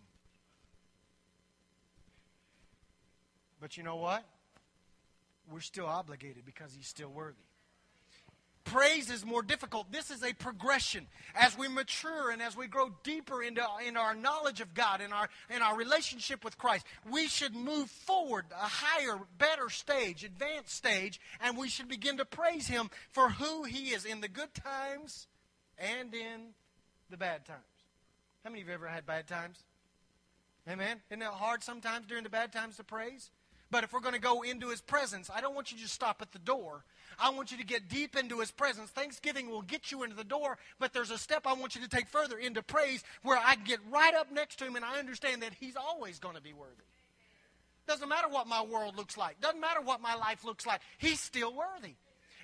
But 3.60 3.76
you 3.76 3.82
know 3.82 3.96
what? 3.96 4.22
We're 5.50 5.60
still 5.60 5.86
obligated 5.86 6.44
because 6.44 6.72
he's 6.74 6.86
still 6.86 7.08
worthy 7.08 7.47
praise 8.68 9.10
is 9.10 9.24
more 9.24 9.42
difficult. 9.42 9.90
This 9.90 10.10
is 10.10 10.22
a 10.22 10.32
progression. 10.32 11.06
As 11.34 11.56
we 11.56 11.68
mature 11.68 12.30
and 12.30 12.42
as 12.42 12.56
we 12.56 12.66
grow 12.66 12.90
deeper 13.02 13.42
into 13.42 13.62
in 13.86 13.96
our 13.96 14.14
knowledge 14.14 14.60
of 14.60 14.74
God 14.74 15.00
and 15.00 15.12
our 15.12 15.28
in 15.54 15.62
our 15.62 15.76
relationship 15.76 16.44
with 16.44 16.58
Christ, 16.58 16.86
we 17.10 17.28
should 17.28 17.54
move 17.54 17.90
forward 17.90 18.46
a 18.52 18.68
higher, 18.68 19.18
better 19.38 19.70
stage, 19.70 20.24
advanced 20.24 20.70
stage, 20.74 21.20
and 21.40 21.56
we 21.56 21.68
should 21.68 21.88
begin 21.88 22.18
to 22.18 22.24
praise 22.24 22.66
Him 22.66 22.90
for 23.10 23.30
who 23.30 23.64
He 23.64 23.90
is 23.90 24.04
in 24.04 24.20
the 24.20 24.28
good 24.28 24.52
times 24.54 25.26
and 25.78 26.14
in 26.14 26.54
the 27.10 27.16
bad 27.16 27.44
times. 27.46 27.62
How 28.44 28.50
many 28.50 28.62
of 28.62 28.68
you 28.68 28.74
ever 28.74 28.88
had 28.88 29.06
bad 29.06 29.26
times? 29.26 29.58
Amen. 30.68 31.00
Isn't 31.10 31.22
it 31.22 31.28
hard 31.28 31.62
sometimes 31.62 32.06
during 32.06 32.24
the 32.24 32.30
bad 32.30 32.52
times 32.52 32.76
to 32.76 32.84
praise? 32.84 33.30
But 33.70 33.84
if 33.84 33.92
we're 33.92 34.00
going 34.00 34.14
to 34.14 34.20
go 34.20 34.42
into 34.42 34.68
His 34.68 34.80
presence, 34.80 35.30
I 35.34 35.40
don't 35.40 35.54
want 35.54 35.70
you 35.70 35.76
to 35.76 35.82
just 35.82 35.94
stop 35.94 36.22
at 36.22 36.32
the 36.32 36.38
door. 36.38 36.84
I 37.18 37.30
want 37.30 37.50
you 37.50 37.58
to 37.58 37.64
get 37.64 37.88
deep 37.88 38.16
into 38.16 38.40
His 38.40 38.50
presence. 38.50 38.90
Thanksgiving 38.90 39.50
will 39.50 39.62
get 39.62 39.90
you 39.90 40.02
into 40.02 40.16
the 40.16 40.24
door, 40.24 40.58
but 40.78 40.92
there's 40.92 41.10
a 41.10 41.18
step 41.18 41.46
I 41.46 41.54
want 41.54 41.74
you 41.74 41.82
to 41.82 41.88
take 41.88 42.08
further 42.08 42.38
into 42.38 42.62
praise 42.62 43.02
where 43.22 43.38
I 43.38 43.56
get 43.56 43.80
right 43.90 44.14
up 44.14 44.30
next 44.32 44.58
to 44.60 44.64
Him 44.64 44.76
and 44.76 44.84
I 44.84 44.98
understand 44.98 45.42
that 45.42 45.52
He's 45.58 45.76
always 45.76 46.18
going 46.18 46.36
to 46.36 46.42
be 46.42 46.52
worthy. 46.52 46.72
Doesn't 47.86 48.08
matter 48.08 48.28
what 48.28 48.46
my 48.46 48.62
world 48.62 48.96
looks 48.96 49.16
like, 49.16 49.40
doesn't 49.40 49.60
matter 49.60 49.80
what 49.80 50.00
my 50.00 50.14
life 50.14 50.44
looks 50.44 50.66
like, 50.66 50.80
He's 50.98 51.20
still 51.20 51.54
worthy. 51.54 51.94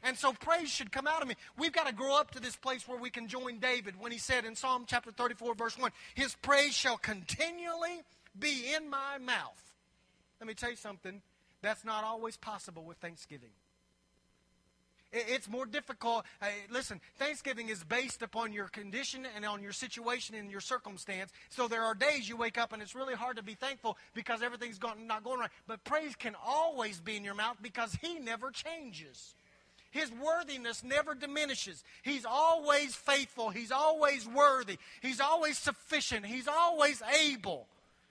And 0.05 0.19
so 0.19 0.35
praise 0.35 0.69
should 0.69 0.93
come 0.93 1.07
out 1.07 1.23
of 1.23 1.29
me. 1.29 1.35
We've 1.57 1.73
got 1.73 1.87
to 1.87 1.95
grow 1.95 2.19
up 2.19 2.31
to 2.33 2.41
this 2.41 2.57
place 2.57 2.87
where 2.87 2.99
we 2.99 3.09
can 3.09 3.27
join 3.27 3.59
David 3.59 3.95
when 3.99 4.13
he 4.13 4.19
said 4.19 4.45
in 4.45 4.55
Psalm 4.55 4.85
chapter 4.87 5.11
34, 5.11 5.55
verse 5.55 5.79
1, 5.79 5.91
His 6.15 6.35
praise 6.43 6.75
shall 6.75 6.99
continually 6.99 8.03
be 8.39 8.75
in 8.75 8.91
my 8.91 9.17
mouth. 9.19 9.63
Let 10.41 10.47
me 10.47 10.53
tell 10.53 10.69
you 10.69 10.77
something. 10.77 11.23
That's 11.63 11.87
not 11.87 12.05
always 12.05 12.37
possible 12.37 12.85
with 12.85 12.99
Thanksgiving. 12.99 13.49
It's 15.15 15.49
more 15.49 15.65
difficult. 15.65 16.25
listen, 16.71 17.01
Thanksgiving 17.19 17.69
is 17.69 17.85
based 17.85 18.23
upon 18.23 18.53
your 18.53 18.67
condition 18.67 19.27
and 19.37 19.45
on 19.45 19.63
your 19.63 19.73
situation 19.73 20.35
and 20.35 20.51
your 20.51 20.61
circumstance. 20.61 21.31
So 21.51 21.69
there 21.69 21.83
are 21.83 21.95
days 21.95 22.29
you 22.29 22.37
wake 22.37 22.59
up 22.59 22.73
and 22.73 22.83
it's 22.83 22.97
really 22.97 23.15
hard 23.15 23.37
to 23.37 23.43
be 23.43 23.55
thankful 23.55 23.97
because 24.15 24.43
everything's 24.43 24.81
not 25.07 25.23
going 25.23 25.39
right. 25.39 25.51
But 25.69 25.85
praise 25.85 26.17
can 26.17 26.35
always 26.45 27.01
be 27.01 27.17
in 27.17 27.25
your 27.25 27.35
mouth 27.35 27.59
because 27.63 27.95
He 28.01 28.19
never 28.19 28.51
changes. 28.51 29.35
His 29.93 30.11
worthiness 30.11 30.83
never 30.83 31.15
diminishes. 31.15 31.85
He's 32.03 32.25
always 32.25 32.97
faithful. 32.97 33.51
He's 33.51 33.71
always 33.71 34.27
worthy. 34.27 34.79
He's 35.01 35.21
always 35.21 35.57
sufficient. 35.57 36.27
He's 36.27 36.49
always 36.49 37.01
able. 37.23 37.69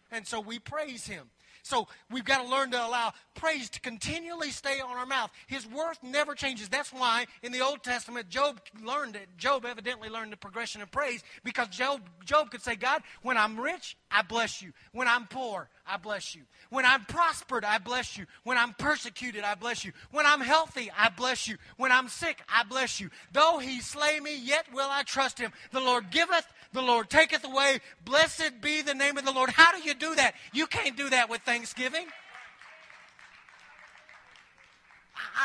And 0.10 0.26
so 0.26 0.40
we 0.40 0.60
praise 0.60 1.06
Him. 1.06 1.30
So 1.64 1.88
we've 2.12 2.26
got 2.26 2.44
to 2.44 2.50
learn 2.50 2.72
to 2.72 2.78
allow 2.78 3.14
praise 3.36 3.70
to 3.70 3.80
continually 3.80 4.52
stay 4.52 4.82
on 4.82 4.98
our 4.98 5.06
mouth. 5.06 5.32
His 5.48 5.66
worth 5.66 5.98
never 6.04 6.36
changes. 6.36 6.70
That's 6.70 6.92
why 6.92 7.26
in 7.42 7.52
the 7.52 7.62
Old 7.62 7.84
Testament, 7.84 8.30
Job 8.30 8.60
learned 8.84 9.16
it. 9.16 9.30
Job 9.38 9.66
evidently 9.66 10.10
learned 10.10 10.34
the 10.34 10.38
progression 10.38 10.82
of 10.82 10.92
praise 10.92 11.24
because 11.44 11.70
Job, 11.70 12.02
Job 12.26 12.52
could 12.52 12.62
say, 12.62 12.76
God, 12.76 13.02
when 13.22 13.38
I'm 13.38 13.60
rich, 13.60 13.98
I 14.12 14.22
bless 14.24 14.62
you. 14.62 14.74
When 14.92 15.08
I'm 15.08 15.26
poor, 15.26 15.70
I 15.86 15.98
bless 15.98 16.34
you. 16.34 16.44
When 16.70 16.86
I'm 16.86 17.04
prospered, 17.06 17.66
I 17.66 17.78
bless 17.78 18.18
you. 18.18 18.26
When 18.44 18.58
I'm 18.58 18.74
persecuted, 18.74 19.44
I 19.44 19.56
bless 19.56 19.84
you. 19.84 19.92
When 20.12 20.26
I'm 20.26 20.40
healthy, 20.40 20.90
I 20.98 21.10
bless 21.10 21.48
you. 21.48 21.58
When 21.78 21.92
I'm 21.92 22.08
sick, 22.08 22.42
I 22.48 22.64
bless 22.64 23.02
you. 23.02 23.10
Though 23.34 23.60
he 23.60 23.82
slay 23.82 24.20
me, 24.20 24.38
yet 24.38 24.66
will 24.74 24.88
I 24.90 25.04
trust 25.04 25.40
him. 25.40 25.52
The 25.72 25.82
Lord 25.82 26.10
giveth, 26.10 26.46
the 26.72 26.82
Lord 26.82 27.10
taketh 27.10 27.44
away. 27.44 27.80
Blessed 28.06 28.62
be 28.62 28.82
the 28.82 28.94
name 28.94 29.18
of 29.18 29.26
the 29.26 29.34
Lord. 29.34 29.50
How 29.50 29.72
do 29.78 29.84
you 29.84 29.94
do 29.94 30.16
that? 30.16 30.36
You 30.54 30.68
can't 30.68 30.96
do 30.96 31.10
that 31.10 31.30
with 31.30 31.42
Thanksgiving. 31.42 32.06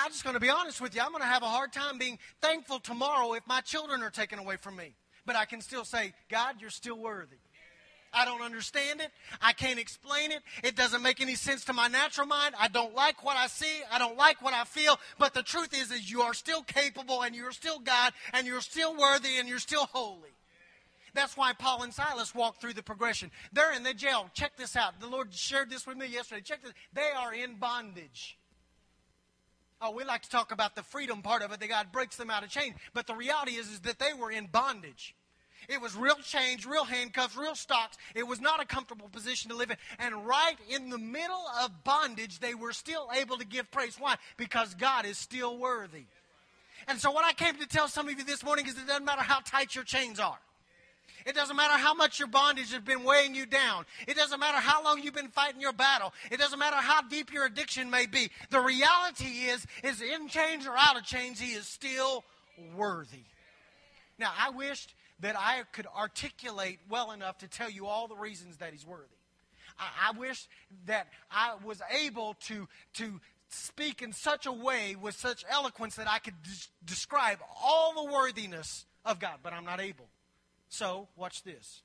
I'm 0.05 0.11
just 0.11 0.23
going 0.23 0.35
to 0.35 0.41
be 0.41 0.51
honest 0.51 0.81
with 0.81 0.95
you. 0.95 1.03
I'm 1.03 1.11
going 1.11 1.23
to 1.23 1.29
have 1.29 1.43
a 1.43 1.49
hard 1.49 1.73
time 1.73 1.99
being 1.99 2.19
thankful 2.41 2.79
tomorrow 2.79 3.33
if 3.33 3.47
my 3.47 3.61
children 3.61 4.03
are 4.03 4.11
taken 4.11 4.39
away 4.39 4.57
from 4.57 4.77
me. 4.77 4.95
But 5.27 5.37
I 5.37 5.45
can 5.45 5.61
still 5.61 5.85
say, 5.85 6.15
God, 6.31 6.57
you're 6.61 6.71
still 6.71 6.97
worthy. 6.97 7.37
I 8.13 8.25
don't 8.25 8.43
understand 8.43 9.01
it. 9.01 9.11
I 9.41 9.53
can't 9.53 9.79
explain 9.79 10.33
it. 10.33 10.41
It 10.65 10.77
doesn't 10.77 11.03
make 11.03 11.21
any 11.21 11.35
sense 11.35 11.65
to 11.67 11.73
my 11.73 11.89
natural 11.89 12.27
mind. 12.27 12.55
I 12.59 12.69
don't 12.69 12.95
like 12.95 13.25
what 13.25 13.37
I 13.37 13.47
see. 13.47 13.83
I 13.91 13.99
don't 13.99 14.17
like 14.17 14.43
what 14.43 14.55
I 14.55 14.65
feel. 14.65 14.99
But 15.19 15.35
the 15.35 15.43
truth 15.43 15.75
is, 15.75 15.91
is 15.91 16.11
you 16.11 16.23
are 16.23 16.35
still 16.35 16.63
capable 16.63 17.23
and 17.23 17.35
you're 17.35 17.53
still 17.53 17.79
God 17.79 18.13
and 18.33 18.47
you're 18.47 18.61
still 18.61 18.97
worthy 18.97 19.39
and 19.39 19.49
you're 19.49 19.59
still 19.59 19.87
holy. 19.87 20.31
That's 21.15 21.37
why 21.37 21.53
Paul 21.53 21.83
and 21.83 21.93
Silas 21.93 22.35
walked 22.35 22.61
through 22.61 22.75
the 22.75 22.83
progression. 22.83 23.31
They're 23.53 23.73
in 23.73 23.83
the 23.83 23.95
jail. 23.95 24.31
Check 24.35 24.57
this 24.57 24.77
out. 24.77 25.01
The 25.01 25.09
Lord 25.09 25.35
shared 25.35 25.71
this 25.71 25.87
with 25.87 25.97
me 25.97 26.07
yesterday. 26.07 26.43
Check 26.43 26.63
this. 26.63 26.73
They 26.93 27.11
are 27.17 27.35
in 27.35 27.57
bondage. 27.57 28.39
Oh, 29.81 29.93
we 29.93 30.05
like 30.05 30.23
to 30.23 30.31
talk 30.31 30.51
about 30.51 30.75
the 30.75 30.83
freedom 30.83 31.23
part 31.23 31.43
of 31.43 31.53
it, 31.53 31.61
that 31.61 31.69
God 31.69 31.93
breaks 31.93 32.17
them 32.17 32.31
out 32.31 32.43
of 32.43 32.51
chains. 32.51 32.75
But 32.95 33.07
the 33.07 33.15
reality 33.15 33.53
is, 33.53 33.69
is 33.69 33.81
that 33.81 33.99
they 33.99 34.13
were 34.13 34.31
in 34.31 34.47
bondage. 34.47 35.15
It 35.69 35.83
was 35.83 35.95
real 35.95 36.17
chains, 36.17 36.65
real 36.65 36.85
handcuffs, 36.85 37.37
real 37.37 37.55
stocks. 37.55 37.99
It 38.15 38.27
was 38.27 38.41
not 38.41 38.63
a 38.63 38.65
comfortable 38.65 39.09
position 39.09 39.51
to 39.51 39.57
live 39.57 39.71
in. 39.71 39.77
And 39.99 40.27
right 40.27 40.57
in 40.71 40.89
the 40.89 40.99
middle 40.99 41.45
of 41.63 41.85
bondage, 41.85 42.39
they 42.39 42.55
were 42.55 42.73
still 42.73 43.09
able 43.15 43.37
to 43.37 43.45
give 43.45 43.71
praise. 43.71 43.97
Why? 43.99 44.17
Because 44.39 44.75
God 44.75 45.05
is 45.05 45.19
still 45.19 45.59
worthy. 45.59 46.05
And 46.87 46.99
so, 46.99 47.11
what 47.11 47.25
I 47.25 47.33
came 47.33 47.57
to 47.57 47.67
tell 47.67 47.87
some 47.87 48.09
of 48.09 48.19
you 48.19 48.25
this 48.25 48.43
morning 48.43 48.67
is 48.67 48.79
it 48.79 48.87
doesn't 48.87 49.05
matter 49.05 49.23
how 49.23 49.41
tight 49.41 49.75
your 49.75 49.85
chains 49.85 50.19
are. 50.19 50.39
It 51.27 51.35
doesn't 51.35 51.57
matter 51.57 51.77
how 51.77 51.93
much 51.93 52.19
your 52.19 52.29
bondage 52.29 52.73
has 52.73 52.81
been 52.81 53.05
weighing 53.05 53.35
you 53.35 53.45
down. 53.45 53.85
It 54.07 54.17
doesn't 54.17 54.41
matter 54.41 54.57
how 54.57 54.83
long 54.83 55.03
you've 55.03 55.15
been 55.15 55.29
fighting 55.29 55.61
your 55.61 55.75
battle. 55.75 56.15
It 56.31 56.39
doesn't 56.39 56.59
matter 56.59 56.77
how 56.77 57.03
deep 57.03 57.31
your 57.31 57.45
addiction 57.45 57.91
may 57.91 58.07
be. 58.07 58.31
The 58.49 58.61
reality 58.61 59.49
is, 59.49 59.67
is 59.83 60.01
in 60.01 60.29
chains 60.29 60.67
or 60.67 60.75
out 60.75 60.97
of 60.97 61.05
chains, 61.05 61.39
he 61.39 61.53
is 61.53 61.67
still 61.67 62.25
worthy. 62.75 63.25
Now, 64.19 64.33
I 64.39 64.51
wished 64.51 64.95
that 65.21 65.37
I 65.37 65.63
could 65.73 65.87
articulate 65.97 66.79
well 66.89 67.13
enough 67.13 67.39
to 67.39 67.49
tell 67.49 67.71
you 67.71 67.87
all 67.87 68.09
the 68.09 68.17
reasons 68.17 68.59
that 68.59 68.73
he's 68.73 68.87
worthy. 68.87 69.07
I, 69.79 70.11
I 70.11 70.19
wish 70.19 70.49
that 70.87 71.09
I 71.31 71.55
was 71.65 71.83
able 72.03 72.35
to, 72.47 72.69
to 72.95 73.21
speak 73.49 74.03
in 74.03 74.13
such 74.13 74.47
a 74.47 74.53
way 74.53 74.97
with 75.01 75.17
such 75.17 75.45
eloquence 75.51 75.97
that 75.97 76.09
I 76.09 76.19
could 76.19 76.41
des- 76.43 76.69
describe 76.85 77.39
all 77.63 78.05
the 78.05 78.13
worthiness 78.13 78.85
of 79.05 79.19
God, 79.19 79.39
but 79.43 79.53
I'm 79.53 79.65
not 79.65 79.81
able. 79.81 80.09
So, 80.69 81.09
watch 81.17 81.43
this. 81.43 81.83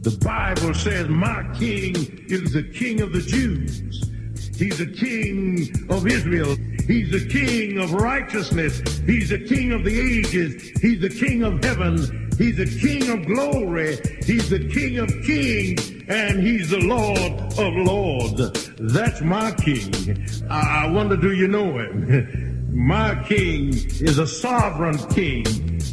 The 0.00 0.16
Bible 0.22 0.74
says, 0.74 1.08
My 1.08 1.42
king 1.58 1.94
is 2.28 2.52
the 2.52 2.62
king 2.62 3.00
of 3.00 3.12
the 3.12 3.20
Jews. 3.20 4.10
He's 4.56 4.78
the 4.78 4.86
king 4.86 5.86
of 5.90 6.06
Israel. 6.06 6.56
He's 6.86 7.10
the 7.10 7.26
king 7.28 7.78
of 7.78 7.92
righteousness. 7.92 8.80
He's 9.06 9.30
the 9.30 9.38
king 9.38 9.72
of 9.72 9.84
the 9.84 9.98
ages. 9.98 10.62
He's 10.80 11.00
the 11.00 11.08
king 11.08 11.42
of 11.42 11.62
heaven. 11.64 11.96
He's 12.38 12.56
the 12.56 12.78
king 12.80 13.10
of 13.10 13.26
glory. 13.26 13.98
He's 14.24 14.48
the 14.50 14.68
king 14.68 14.98
of 14.98 15.08
kings. 15.24 15.90
And 16.08 16.40
he's 16.40 16.70
the 16.70 16.78
Lord 16.78 17.32
of 17.58 17.74
lords. 17.74 18.70
That's 18.78 19.20
my 19.20 19.50
king. 19.52 20.28
I 20.48 20.88
wonder, 20.88 21.16
do 21.16 21.32
you 21.32 21.48
know 21.48 21.78
him? 21.78 22.52
My 22.76 23.14
king 23.26 23.68
is 23.70 24.18
a 24.18 24.26
sovereign 24.26 24.98
king. 25.08 25.46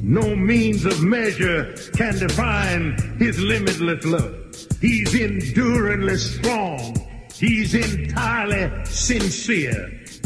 No 0.04 0.36
means 0.36 0.84
of 0.84 1.02
measure 1.02 1.74
can 1.96 2.20
define 2.20 2.98
his 3.20 3.40
limitless 3.40 4.04
love. 4.04 4.36
He's 4.82 5.16
enduringly 5.16 6.18
strong. 6.18 6.98
He's 7.34 7.74
entirely 7.74 8.86
sincere. 8.86 10.03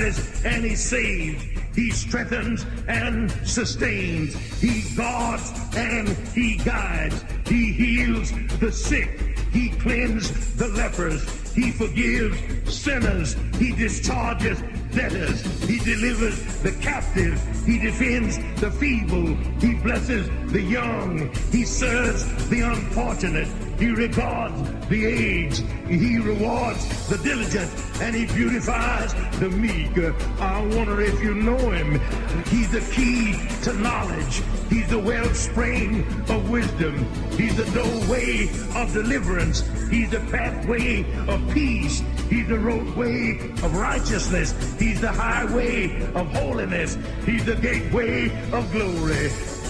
and 0.00 0.64
he 0.64 0.74
saves. 0.76 1.44
He 1.74 1.90
strengthens 1.90 2.64
and 2.88 3.30
sustains. 3.46 4.34
He 4.60 4.82
guards 4.96 5.52
and 5.76 6.08
he 6.08 6.56
guides. 6.56 7.24
He 7.46 7.72
heals 7.72 8.32
the 8.58 8.70
sick. 8.70 9.20
He 9.52 9.70
cleanses 9.70 10.56
the 10.56 10.68
lepers. 10.68 11.52
He 11.52 11.70
forgives 11.70 12.38
sinners. 12.72 13.36
He 13.58 13.72
discharges 13.72 14.60
debtors. 14.92 15.42
He 15.68 15.78
delivers 15.78 16.38
the 16.62 16.72
captive. 16.80 17.40
He 17.64 17.78
defends 17.78 18.38
the 18.60 18.70
feeble. 18.70 19.34
He 19.60 19.74
blesses 19.74 20.28
the 20.52 20.62
young. 20.62 21.32
He 21.50 21.64
serves 21.64 22.24
the 22.48 22.60
unfortunate. 22.60 23.48
He 23.78 23.90
regards 23.90 24.88
the 24.88 25.06
aged. 25.06 25.64
He 25.88 26.18
rewards 26.18 27.08
the 27.08 27.18
diligent. 27.18 27.70
And 28.00 28.14
he 28.14 28.26
beautifies 28.26 29.14
the 29.38 29.50
meek. 29.50 29.96
I 30.40 30.60
wonder 30.74 31.00
if 31.00 31.22
you 31.22 31.34
know 31.34 31.56
him. 31.70 32.00
He's 32.46 32.70
the 32.70 32.80
key 32.92 33.38
to 33.62 33.72
knowledge. 33.74 34.42
He's 34.68 34.88
the 34.88 34.98
wellspring 34.98 36.04
of 36.28 36.50
wisdom. 36.50 37.06
He's 37.32 37.56
the 37.56 37.64
doorway 37.72 38.48
of 38.74 38.92
deliverance. 38.92 39.62
He's 39.88 40.10
the 40.10 40.20
pathway 40.30 41.04
of 41.28 41.48
peace. 41.52 42.02
He's 42.28 42.48
the 42.48 42.58
roadway 42.58 43.38
of 43.62 43.76
righteousness. 43.76 44.54
He's 44.78 45.00
the 45.00 45.12
highway 45.12 46.02
of 46.14 46.32
holiness. 46.34 46.98
He's 47.24 47.44
the 47.44 47.54
gateway 47.54 48.30
of 48.52 48.70
glory. 48.72 49.30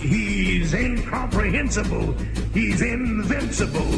He's 0.00 0.74
incomprehensible. 0.74 2.14
He's 2.54 2.80
invincible. 2.80 3.90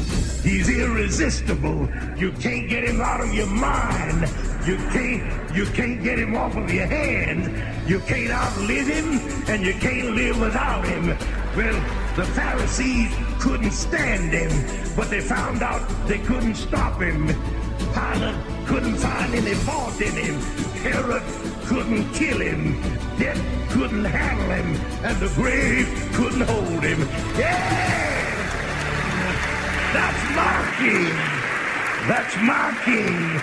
He's 0.43 0.69
irresistible. 0.69 1.89
You 2.17 2.33
can't 2.33 2.69
get 2.69 2.85
him 2.85 3.01
out 3.01 3.21
of 3.21 3.35
your 3.35 3.47
mind. 3.47 4.23
You 4.67 4.77
can't 4.93 5.55
you 5.55 5.67
can't 5.67 6.03
get 6.03 6.19
him 6.19 6.37
off 6.37 6.57
of 6.57 6.73
your 6.73 6.87
hand. 6.87 7.89
You 7.89 8.01
can't 8.01 8.31
outlive 8.31 8.87
him 8.87 9.19
and 9.49 9.65
you 9.65 9.75
can't 9.75 10.15
live 10.15 10.41
without 10.41 10.87
him. 10.87 11.09
Well, 11.57 11.75
the 12.17 12.25
Pharisees 12.25 13.13
couldn't 13.41 13.73
stand 13.73 14.33
him, 14.33 14.95
but 14.97 15.11
they 15.11 15.21
found 15.21 15.63
out 15.63 15.83
they 16.07 16.19
couldn't 16.19 16.55
stop 16.55 17.01
him. 17.01 17.27
Pilate 17.93 18.67
couldn't 18.67 18.97
find 18.97 19.35
any 19.35 19.55
fault 19.55 20.01
in 20.01 20.13
him. 20.13 20.41
Herod 20.83 21.23
couldn't 21.71 22.13
kill 22.15 22.41
him. 22.41 22.83
Death 23.17 23.41
couldn't 23.71 24.05
handle 24.05 24.51
him. 24.51 24.75
And 25.05 25.17
the 25.21 25.29
grave 25.37 25.87
couldn't 26.15 26.41
hold 26.41 26.83
him. 26.83 26.99
Yeah! 27.39 28.11
That's 29.95 30.25
my 30.35 30.57
king. 30.81 31.15
That's 32.11 32.37
my 32.43 32.77
king. 32.85 33.41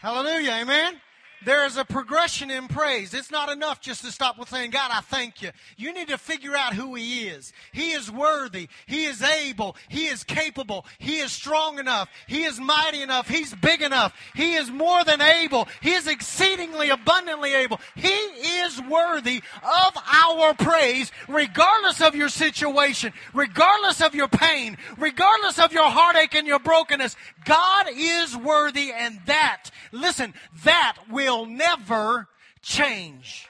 Hallelujah. 0.00 0.52
Amen. 0.60 1.00
There 1.44 1.66
is 1.66 1.76
a 1.76 1.84
progression 1.84 2.50
in 2.50 2.68
praise. 2.68 3.14
It's 3.14 3.30
not 3.30 3.48
enough 3.48 3.80
just 3.80 4.04
to 4.04 4.12
stop 4.12 4.38
with 4.38 4.48
saying, 4.48 4.70
God, 4.70 4.90
I 4.92 5.00
thank 5.00 5.42
you. 5.42 5.50
You 5.76 5.92
need 5.92 6.08
to 6.08 6.18
figure 6.18 6.54
out 6.54 6.74
who 6.74 6.94
He 6.94 7.28
is. 7.28 7.52
He 7.72 7.92
is 7.92 8.10
worthy. 8.10 8.68
He 8.86 9.04
is 9.04 9.22
able. 9.22 9.76
He 9.88 10.06
is 10.06 10.24
capable. 10.24 10.86
He 10.98 11.18
is 11.18 11.32
strong 11.32 11.78
enough. 11.78 12.08
He 12.26 12.44
is 12.44 12.60
mighty 12.60 13.02
enough. 13.02 13.28
He's 13.28 13.54
big 13.54 13.82
enough. 13.82 14.14
He 14.34 14.54
is 14.54 14.70
more 14.70 15.04
than 15.04 15.20
able. 15.20 15.68
He 15.80 15.92
is 15.92 16.06
exceedingly 16.06 16.90
abundantly 16.90 17.54
able. 17.54 17.80
He 17.94 18.08
is 18.08 18.80
worthy 18.82 19.42
of 19.62 19.96
our 20.12 20.54
praise, 20.54 21.10
regardless 21.28 22.00
of 22.00 22.14
your 22.14 22.28
situation, 22.28 23.12
regardless 23.32 24.00
of 24.00 24.14
your 24.14 24.28
pain, 24.28 24.76
regardless 24.98 25.58
of 25.58 25.72
your 25.72 25.90
heartache 25.90 26.34
and 26.34 26.46
your 26.46 26.58
brokenness. 26.58 27.16
God 27.44 27.86
is 27.92 28.36
worthy, 28.36 28.92
and 28.92 29.20
that, 29.26 29.70
listen, 29.90 30.34
that 30.64 30.98
will 31.10 31.31
never 31.44 32.28
change. 32.62 33.48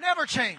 Never 0.00 0.26
change. 0.26 0.58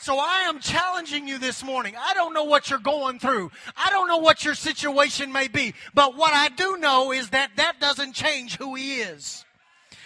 So 0.00 0.18
I 0.18 0.40
am 0.48 0.60
challenging 0.60 1.26
you 1.26 1.38
this 1.38 1.64
morning. 1.64 1.94
I 1.98 2.12
don't 2.12 2.34
know 2.34 2.44
what 2.44 2.68
you're 2.68 2.78
going 2.78 3.18
through. 3.18 3.50
I 3.74 3.88
don't 3.88 4.06
know 4.06 4.18
what 4.18 4.44
your 4.44 4.54
situation 4.54 5.32
may 5.32 5.48
be. 5.48 5.72
But 5.94 6.14
what 6.14 6.34
I 6.34 6.50
do 6.50 6.76
know 6.76 7.10
is 7.10 7.30
that 7.30 7.52
that 7.56 7.80
doesn't 7.80 8.12
change 8.12 8.58
who 8.58 8.74
He 8.74 8.96
is. 8.96 9.46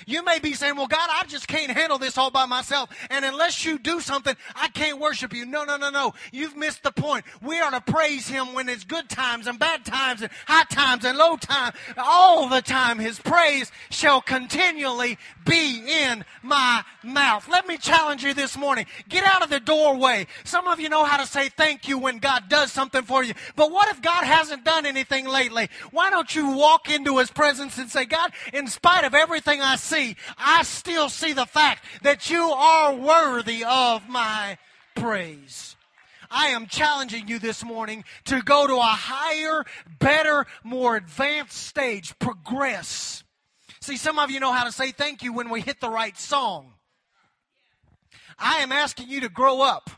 You 0.08 0.24
may 0.24 0.38
be 0.38 0.54
saying, 0.54 0.74
well, 0.74 0.86
God, 0.86 1.06
I 1.12 1.26
just 1.26 1.46
can't 1.46 1.70
handle 1.70 1.98
this 1.98 2.16
all 2.16 2.30
by 2.30 2.46
myself. 2.46 2.88
And 3.10 3.26
unless 3.26 3.66
you 3.66 3.78
do 3.78 4.00
something, 4.00 4.34
I 4.56 4.68
can't 4.68 4.98
worship 4.98 5.34
you. 5.34 5.44
No, 5.44 5.64
no, 5.64 5.76
no, 5.76 5.90
no. 5.90 6.14
You've 6.32 6.56
missed 6.56 6.82
the 6.82 6.90
point. 6.90 7.26
We 7.42 7.60
are 7.60 7.70
to 7.70 7.82
praise 7.82 8.26
Him 8.26 8.54
when 8.54 8.70
it's 8.70 8.84
good 8.84 9.10
times 9.10 9.46
and 9.46 9.58
bad 9.58 9.84
times 9.84 10.22
and 10.22 10.30
high 10.46 10.64
times 10.64 11.04
and 11.04 11.18
low 11.18 11.36
times. 11.36 11.76
All 11.98 12.48
the 12.48 12.62
time, 12.62 12.98
His 12.98 13.20
praise 13.20 13.70
shall 13.90 14.22
continually 14.22 15.18
be 15.44 15.82
in 15.86 16.24
my 16.42 16.84
mouth. 17.02 17.46
Let 17.46 17.68
me 17.68 17.76
challenge 17.76 18.24
you 18.24 18.32
this 18.32 18.56
morning. 18.56 18.86
Get 19.10 19.24
out 19.24 19.42
of 19.42 19.50
the 19.50 19.60
doorway. 19.60 20.26
Some 20.42 20.68
of 20.68 20.80
you 20.80 20.88
know 20.88 21.04
how 21.04 21.18
to 21.18 21.26
say 21.26 21.50
thank 21.50 21.86
you 21.86 21.98
when 21.98 22.18
God 22.18 22.44
does 22.48 22.72
something 22.72 23.02
for 23.02 23.22
you. 23.22 23.34
But 23.56 23.70
what 23.70 23.90
if 23.90 24.00
God 24.00 24.24
hasn't 24.24 24.64
done 24.64 24.86
anything 24.86 25.28
lately? 25.28 25.68
Why 25.90 26.08
don't 26.08 26.34
you 26.34 26.56
walk 26.56 26.90
into 26.90 27.18
His 27.18 27.30
presence 27.30 27.76
and 27.76 27.90
say, 27.90 28.06
God, 28.06 28.32
in 28.54 28.68
spite 28.68 29.04
of 29.04 29.14
everything 29.14 29.60
I 29.60 29.76
see, 29.76 29.97
see, 29.98 30.16
I 30.36 30.62
still 30.62 31.08
see 31.08 31.32
the 31.32 31.46
fact 31.46 31.84
that 32.02 32.30
you 32.30 32.42
are 32.42 32.94
worthy 32.94 33.64
of 33.64 34.08
my 34.08 34.58
praise. 34.94 35.76
I 36.30 36.48
am 36.48 36.66
challenging 36.66 37.28
you 37.28 37.38
this 37.38 37.64
morning 37.64 38.04
to 38.26 38.42
go 38.42 38.66
to 38.66 38.76
a 38.76 38.80
higher, 38.80 39.64
better, 39.98 40.46
more 40.62 40.96
advanced 40.96 41.56
stage, 41.56 42.18
progress. 42.18 43.24
See, 43.80 43.96
some 43.96 44.18
of 44.18 44.30
you 44.30 44.40
know 44.40 44.52
how 44.52 44.64
to 44.64 44.72
say 44.72 44.92
thank 44.92 45.22
you 45.22 45.32
when 45.32 45.48
we 45.48 45.62
hit 45.62 45.80
the 45.80 45.90
right 45.90 46.16
song. 46.18 46.74
I 48.38 48.58
am 48.58 48.72
asking 48.72 49.08
you 49.08 49.20
to 49.22 49.28
grow 49.28 49.62
up. 49.62 49.90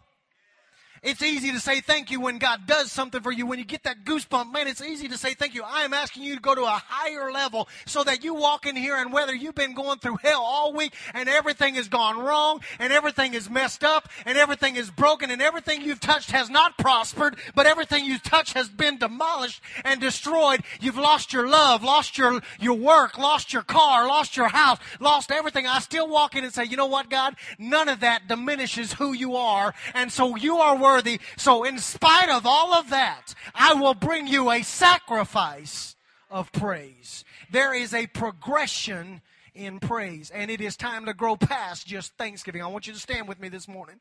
It's 1.02 1.22
easy 1.22 1.50
to 1.52 1.60
say 1.60 1.80
thank 1.80 2.10
you 2.10 2.20
when 2.20 2.36
God 2.36 2.66
does 2.66 2.92
something 2.92 3.22
for 3.22 3.32
you. 3.32 3.46
When 3.46 3.58
you 3.58 3.64
get 3.64 3.84
that 3.84 4.04
goosebump, 4.04 4.52
man, 4.52 4.68
it's 4.68 4.82
easy 4.82 5.08
to 5.08 5.16
say 5.16 5.32
thank 5.32 5.54
you. 5.54 5.62
I 5.64 5.82
am 5.84 5.94
asking 5.94 6.24
you 6.24 6.34
to 6.34 6.40
go 6.42 6.54
to 6.54 6.62
a 6.62 6.82
higher 6.86 7.32
level 7.32 7.68
so 7.86 8.04
that 8.04 8.22
you 8.22 8.34
walk 8.34 8.66
in 8.66 8.76
here 8.76 8.96
and 8.96 9.10
whether 9.10 9.34
you've 9.34 9.54
been 9.54 9.72
going 9.72 9.98
through 9.98 10.18
hell 10.22 10.42
all 10.42 10.74
week 10.74 10.92
and 11.14 11.26
everything 11.26 11.76
has 11.76 11.88
gone 11.88 12.18
wrong 12.18 12.60
and 12.78 12.92
everything 12.92 13.32
is 13.32 13.48
messed 13.48 13.82
up 13.82 14.10
and 14.26 14.36
everything 14.36 14.76
is 14.76 14.90
broken 14.90 15.30
and 15.30 15.40
everything 15.40 15.80
you've 15.80 16.00
touched 16.00 16.32
has 16.32 16.50
not 16.50 16.76
prospered, 16.76 17.36
but 17.54 17.64
everything 17.64 18.04
you've 18.04 18.22
touched 18.22 18.52
has 18.52 18.68
been 18.68 18.98
demolished 18.98 19.62
and 19.86 20.02
destroyed. 20.02 20.60
You've 20.82 20.98
lost 20.98 21.32
your 21.32 21.48
love, 21.48 21.82
lost 21.82 22.18
your, 22.18 22.42
your 22.60 22.76
work, 22.76 23.16
lost 23.16 23.54
your 23.54 23.62
car, 23.62 24.06
lost 24.06 24.36
your 24.36 24.48
house, 24.48 24.78
lost 25.00 25.32
everything. 25.32 25.66
I 25.66 25.78
still 25.78 26.08
walk 26.10 26.36
in 26.36 26.44
and 26.44 26.52
say, 26.52 26.64
you 26.64 26.76
know 26.76 26.84
what, 26.84 27.08
God? 27.08 27.36
None 27.58 27.88
of 27.88 28.00
that 28.00 28.28
diminishes 28.28 28.92
who 28.92 29.14
you 29.14 29.36
are. 29.36 29.72
And 29.94 30.12
so 30.12 30.36
you 30.36 30.58
are 30.58 30.76
worth 30.76 30.89
worthy. 30.90 31.20
So, 31.36 31.64
in 31.64 31.78
spite 31.78 32.28
of 32.28 32.46
all 32.46 32.74
of 32.74 32.90
that, 32.90 33.34
I 33.54 33.74
will 33.74 33.94
bring 33.94 34.26
you 34.26 34.50
a 34.50 34.62
sacrifice 34.62 35.96
of 36.30 36.50
praise. 36.52 37.24
There 37.50 37.74
is 37.74 37.94
a 37.94 38.06
progression 38.08 39.22
in 39.54 39.80
praise, 39.80 40.30
and 40.30 40.50
it 40.50 40.60
is 40.60 40.76
time 40.76 41.06
to 41.06 41.14
grow 41.14 41.36
past 41.36 41.86
just 41.86 42.14
Thanksgiving. 42.16 42.62
I 42.62 42.66
want 42.66 42.86
you 42.86 42.92
to 42.92 42.98
stand 42.98 43.28
with 43.28 43.40
me 43.40 43.48
this 43.48 43.68
morning. 43.68 43.96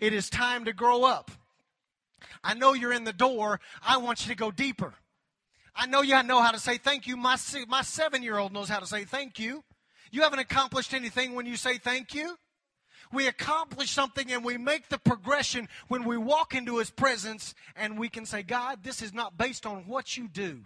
It 0.00 0.12
is 0.12 0.30
time 0.30 0.64
to 0.64 0.72
grow 0.72 1.04
up. 1.04 1.30
I 2.42 2.54
know 2.54 2.72
you're 2.72 2.92
in 2.92 3.04
the 3.04 3.12
door. 3.12 3.60
I 3.86 3.98
want 3.98 4.24
you 4.24 4.32
to 4.32 4.38
go 4.38 4.50
deeper. 4.50 4.94
I 5.76 5.86
know 5.86 6.02
you 6.02 6.20
know 6.22 6.40
how 6.40 6.52
to 6.52 6.58
say 6.58 6.78
thank 6.78 7.06
you. 7.06 7.16
My, 7.16 7.36
my 7.68 7.82
seven 7.82 8.22
year 8.22 8.38
old 8.38 8.52
knows 8.52 8.68
how 8.68 8.78
to 8.78 8.86
say 8.86 9.04
thank 9.04 9.38
you. 9.38 9.64
You 10.10 10.22
haven't 10.22 10.38
accomplished 10.38 10.94
anything 10.94 11.34
when 11.34 11.46
you 11.46 11.56
say 11.56 11.78
thank 11.78 12.14
you 12.14 12.36
we 13.14 13.26
accomplish 13.26 13.90
something 13.90 14.30
and 14.32 14.44
we 14.44 14.58
make 14.58 14.88
the 14.88 14.98
progression 14.98 15.68
when 15.88 16.04
we 16.04 16.16
walk 16.16 16.54
into 16.54 16.78
His 16.78 16.90
presence 16.90 17.54
and 17.76 17.98
we 17.98 18.08
can 18.08 18.26
say, 18.26 18.42
God, 18.42 18.80
this 18.82 19.02
is 19.02 19.14
not 19.14 19.38
based 19.38 19.66
on 19.66 19.86
what 19.86 20.16
you 20.16 20.28
do. 20.28 20.60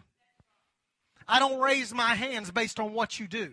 I 1.29 1.39
don't 1.39 1.61
raise 1.61 1.93
my 1.93 2.15
hands 2.15 2.51
based 2.51 2.81
on 2.81 2.95
what 2.95 3.21
you 3.21 3.29
do. 3.29 3.53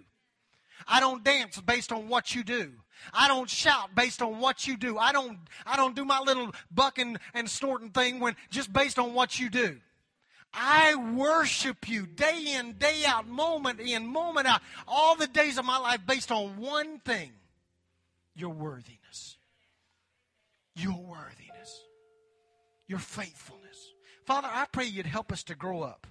I 0.87 0.99
don't 0.99 1.23
dance 1.23 1.59
based 1.59 1.91
on 1.91 2.07
what 2.07 2.33
you 2.33 2.43
do. 2.43 2.71
I 3.13 3.27
don't 3.27 3.49
shout 3.49 3.93
based 3.93 4.21
on 4.21 4.39
what 4.39 4.67
you 4.67 4.77
do. 4.77 4.97
I 4.97 5.11
don't 5.11 5.37
I 5.65 5.75
don't 5.75 5.95
do 5.95 6.05
my 6.05 6.19
little 6.19 6.51
bucking 6.71 7.17
and 7.33 7.49
snorting 7.49 7.89
thing 7.89 8.19
when 8.19 8.35
just 8.49 8.71
based 8.71 8.97
on 8.97 9.13
what 9.13 9.39
you 9.39 9.49
do. 9.49 9.77
I 10.53 10.95
worship 10.95 11.89
you 11.89 12.05
day 12.05 12.55
in, 12.57 12.73
day 12.73 13.03
out, 13.05 13.27
moment 13.27 13.81
in, 13.81 14.07
moment 14.07 14.47
out, 14.47 14.61
all 14.87 15.17
the 15.17 15.27
days 15.27 15.57
of 15.57 15.65
my 15.65 15.77
life 15.77 15.99
based 16.07 16.31
on 16.31 16.57
one 16.57 16.99
thing 16.99 17.33
your 18.35 18.49
worthiness. 18.49 19.37
Your 20.75 20.93
worthiness. 20.93 21.83
Your 22.87 22.99
faithfulness. 22.99 23.93
Father, 24.25 24.49
I 24.51 24.65
pray 24.71 24.85
you'd 24.85 25.05
help 25.05 25.31
us 25.31 25.43
to 25.43 25.55
grow 25.55 25.81
up. 25.81 26.07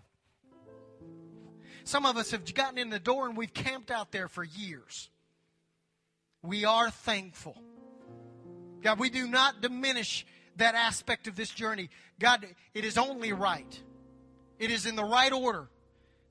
Some 1.84 2.06
of 2.06 2.16
us 2.16 2.30
have 2.30 2.52
gotten 2.54 2.78
in 2.78 2.88
the 2.88 2.98
door 2.98 3.28
and 3.28 3.37
we've 3.37 3.52
camped 3.52 3.90
out 3.90 4.10
there 4.10 4.28
for 4.28 4.42
years. 4.42 5.10
we 6.42 6.64
are 6.64 6.90
thankful. 6.90 7.56
God, 8.82 8.98
we 8.98 9.08
do 9.08 9.26
not 9.26 9.62
diminish 9.62 10.26
that 10.56 10.74
aspect 10.74 11.26
of 11.26 11.37
this 11.37 11.50
journey. 11.50 11.88
God, 12.20 12.46
it 12.74 12.84
is 12.84 12.98
only 12.98 13.32
right. 13.32 13.82
It 14.58 14.70
is 14.70 14.87
in 14.87 14.94
the 14.94 15.04
right 15.04 15.32
order 15.32 15.68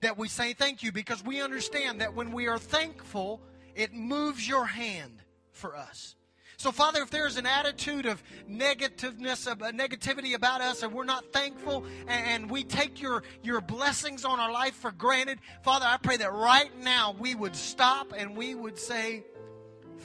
that 0.02 0.18
we 0.18 0.28
say 0.28 0.54
thank 0.54 0.84
you 0.84 0.92
because 0.92 1.24
we 1.24 1.42
understand 1.42 2.02
that 2.02 2.14
when 2.14 2.32
we 2.32 2.48
are 2.48 2.60
thankful, 2.60 3.42
it 3.76 3.94
moves 3.94 4.48
your 4.48 4.66
hand 4.66 5.23
for 5.54 5.76
us. 5.76 6.16
So, 6.58 6.72
Father, 6.72 7.02
if 7.02 7.10
there's 7.10 7.38
an 7.38 7.46
attitude 7.46 8.06
of 8.06 8.22
negativeness, 8.48 9.48
of 9.52 9.62
uh, 9.62 9.72
negativity 9.72 10.34
about 10.36 10.62
us, 10.62 10.84
and 10.84 10.94
we're 10.94 11.04
not 11.04 11.34
thankful, 11.34 11.86
and, 12.08 12.50
we 12.50 12.64
take 12.64 13.02
your, 13.02 13.24
your 13.42 13.60
blessings 13.62 14.24
on 14.24 14.40
our 14.40 14.52
life 14.52 14.76
for 14.76 14.92
granted, 14.92 15.40
Father, 15.64 15.86
I 15.88 15.98
pray 15.98 16.18
that 16.18 16.32
right 16.32 16.72
now 16.82 17.16
we 17.20 17.36
would 17.36 17.56
stop 17.56 18.14
and 18.16 18.38
we 18.38 18.54
would 18.56 18.78
say, 18.78 19.24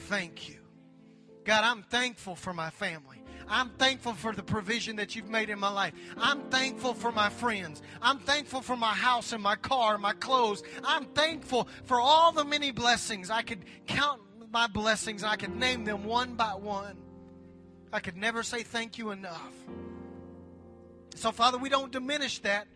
Thank 0.07 0.49
you. 0.49 0.57
God, 1.43 1.63
I'm 1.63 1.83
thankful 1.83 2.35
for 2.35 2.53
my 2.53 2.69
family. 2.69 3.23
I'm 3.47 3.69
thankful 3.71 4.13
for 4.13 4.33
the 4.33 4.43
provision 4.43 4.97
that 4.97 5.15
you've 5.15 5.29
made 5.29 5.49
in 5.49 5.59
my 5.59 5.71
life. 5.71 5.93
I'm 6.17 6.41
thankful 6.49 6.93
for 6.93 7.11
my 7.11 7.29
friends. 7.29 7.81
I'm 8.01 8.19
thankful 8.19 8.61
for 8.61 8.77
my 8.77 8.93
house 8.93 9.33
and 9.33 9.41
my 9.41 9.55
car, 9.55 9.93
and 9.93 10.01
my 10.01 10.13
clothes. 10.13 10.61
I'm 10.83 11.05
thankful 11.05 11.67
for 11.85 11.99
all 11.99 12.31
the 12.31 12.45
many 12.45 12.71
blessings. 12.71 13.29
I 13.29 13.41
could 13.41 13.65
my 14.51 14.67
blessings, 14.67 15.23
I 15.23 15.35
could 15.35 15.55
name 15.55 15.85
them 15.85 16.03
one 16.03 16.35
by 16.35 16.55
one. 16.55 16.97
I 17.91 17.99
could 17.99 18.17
never 18.17 18.43
say 18.43 18.63
thank 18.63 18.97
you 18.97 19.11
enough. 19.11 19.53
So, 21.15 21.31
Father, 21.31 21.57
we 21.57 21.69
don't 21.69 21.91
diminish 21.91 22.39
that. 22.39 22.67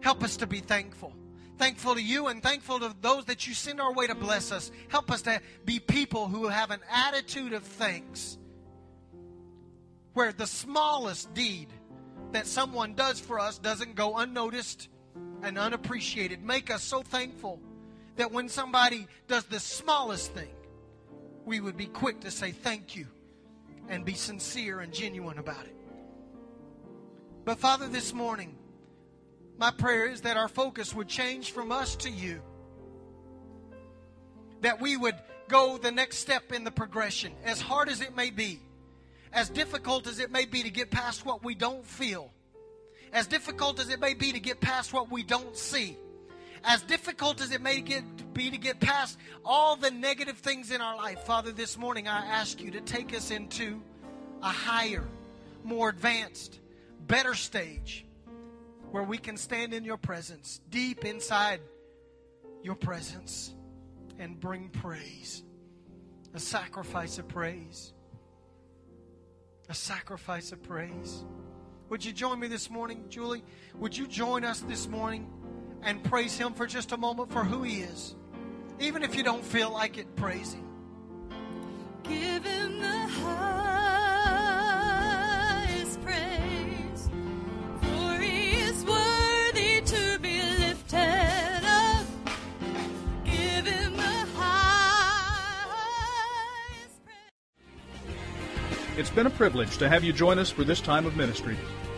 Help 0.00 0.24
us 0.24 0.38
to 0.38 0.46
be 0.46 0.60
thankful. 0.60 1.12
Thankful 1.58 1.94
to 1.94 2.02
you 2.02 2.28
and 2.28 2.42
thankful 2.42 2.80
to 2.80 2.94
those 3.02 3.26
that 3.26 3.46
you 3.46 3.52
send 3.52 3.80
our 3.80 3.92
way 3.92 4.06
to 4.06 4.14
bless 4.14 4.50
us. 4.50 4.70
Help 4.88 5.10
us 5.10 5.22
to 5.22 5.40
be 5.64 5.78
people 5.78 6.26
who 6.26 6.48
have 6.48 6.70
an 6.70 6.80
attitude 6.90 7.52
of 7.52 7.62
thanks. 7.62 8.38
Where 10.14 10.32
the 10.32 10.46
smallest 10.46 11.32
deed 11.34 11.68
that 12.32 12.46
someone 12.46 12.94
does 12.94 13.20
for 13.20 13.38
us 13.38 13.58
doesn't 13.58 13.94
go 13.94 14.16
unnoticed 14.16 14.88
and 15.42 15.58
unappreciated. 15.58 16.42
Make 16.42 16.70
us 16.70 16.82
so 16.82 17.02
thankful 17.02 17.60
that 18.16 18.32
when 18.32 18.48
somebody 18.48 19.06
does 19.28 19.44
the 19.44 19.60
smallest 19.60 20.32
thing, 20.32 20.48
we 21.50 21.58
would 21.58 21.76
be 21.76 21.86
quick 21.86 22.20
to 22.20 22.30
say 22.30 22.52
thank 22.52 22.94
you 22.94 23.08
and 23.88 24.04
be 24.04 24.14
sincere 24.14 24.78
and 24.78 24.94
genuine 24.94 25.36
about 25.38 25.64
it. 25.64 25.74
But 27.44 27.58
Father, 27.58 27.88
this 27.88 28.14
morning, 28.14 28.54
my 29.58 29.72
prayer 29.72 30.06
is 30.06 30.20
that 30.20 30.36
our 30.36 30.46
focus 30.46 30.94
would 30.94 31.08
change 31.08 31.50
from 31.50 31.72
us 31.72 31.96
to 31.96 32.08
you. 32.08 32.40
That 34.60 34.80
we 34.80 34.96
would 34.96 35.16
go 35.48 35.76
the 35.76 35.90
next 35.90 36.18
step 36.18 36.52
in 36.52 36.62
the 36.62 36.70
progression, 36.70 37.32
as 37.42 37.60
hard 37.60 37.88
as 37.88 38.00
it 38.00 38.14
may 38.14 38.30
be, 38.30 38.60
as 39.32 39.48
difficult 39.48 40.06
as 40.06 40.20
it 40.20 40.30
may 40.30 40.44
be 40.44 40.62
to 40.62 40.70
get 40.70 40.92
past 40.92 41.26
what 41.26 41.42
we 41.42 41.56
don't 41.56 41.84
feel, 41.84 42.30
as 43.12 43.26
difficult 43.26 43.80
as 43.80 43.88
it 43.88 43.98
may 43.98 44.14
be 44.14 44.30
to 44.30 44.38
get 44.38 44.60
past 44.60 44.92
what 44.92 45.10
we 45.10 45.24
don't 45.24 45.56
see 45.56 45.96
as 46.64 46.82
difficult 46.82 47.40
as 47.40 47.52
it 47.52 47.60
may 47.60 47.80
get, 47.80 48.04
be 48.34 48.50
to 48.50 48.58
get 48.58 48.80
past 48.80 49.18
all 49.44 49.76
the 49.76 49.90
negative 49.90 50.38
things 50.38 50.70
in 50.70 50.80
our 50.80 50.96
life, 50.96 51.20
Father, 51.22 51.52
this 51.52 51.78
morning 51.78 52.08
I 52.08 52.24
ask 52.26 52.60
you 52.60 52.70
to 52.72 52.80
take 52.80 53.14
us 53.14 53.30
into 53.30 53.80
a 54.42 54.48
higher, 54.48 55.04
more 55.64 55.88
advanced, 55.88 56.60
better 57.06 57.34
stage 57.34 58.04
where 58.90 59.02
we 59.02 59.18
can 59.18 59.36
stand 59.36 59.72
in 59.72 59.84
your 59.84 59.96
presence, 59.96 60.60
deep 60.70 61.04
inside 61.04 61.60
your 62.62 62.74
presence, 62.74 63.54
and 64.18 64.38
bring 64.38 64.68
praise. 64.68 65.42
A 66.34 66.40
sacrifice 66.40 67.18
of 67.18 67.28
praise. 67.28 67.92
A 69.68 69.74
sacrifice 69.74 70.52
of 70.52 70.62
praise. 70.62 71.24
Would 71.88 72.04
you 72.04 72.12
join 72.12 72.38
me 72.38 72.46
this 72.46 72.70
morning, 72.70 73.04
Julie? 73.08 73.42
Would 73.76 73.96
you 73.96 74.06
join 74.06 74.44
us 74.44 74.60
this 74.60 74.88
morning? 74.88 75.28
And 75.82 76.02
praise 76.04 76.36
Him 76.36 76.52
for 76.52 76.66
just 76.66 76.92
a 76.92 76.96
moment 76.96 77.32
for 77.32 77.44
who 77.44 77.62
He 77.62 77.80
is. 77.80 78.14
Even 78.78 79.02
if 79.02 79.14
you 79.14 79.22
don't 79.22 79.44
feel 79.44 79.70
like 79.72 79.98
it, 79.98 80.16
praise 80.16 80.54
Him. 80.54 80.64
Give 82.02 82.44
Him 82.44 82.78
the 82.80 82.98
highest 83.22 84.40
praise, 86.02 87.10
for 87.80 88.18
He 88.18 88.60
is 88.60 88.84
worthy 88.84 89.80
to 89.82 90.18
be 90.20 90.42
lifted 90.58 91.62
up. 91.64 92.06
Give 93.24 93.66
Him 93.66 93.96
the 93.96 94.26
highest 94.36 95.44
praise. 97.04 98.96
It's 98.96 99.10
been 99.10 99.26
a 99.26 99.30
privilege 99.30 99.76
to 99.78 99.88
have 99.88 100.02
you 100.04 100.12
join 100.12 100.38
us 100.38 100.50
for 100.50 100.64
this 100.64 100.80
time 100.80 101.06
of 101.06 101.16
ministry. 101.16 101.56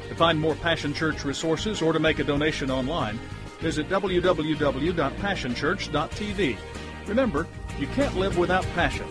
To 0.09 0.14
find 0.16 0.38
more 0.38 0.55
Passion 0.57 0.92
Church 0.92 1.25
resources 1.25 1.81
or 1.81 1.92
to 1.95 1.99
make 1.99 2.18
a 2.18 2.25
donation 2.25 2.71
online, 2.71 3.18
Visit 3.62 3.88
www.passionchurch.tv. 3.88 6.59
Remember, 7.07 7.46
you 7.79 7.87
can't 7.87 8.16
live 8.16 8.37
without 8.37 8.64
passion. 8.75 9.07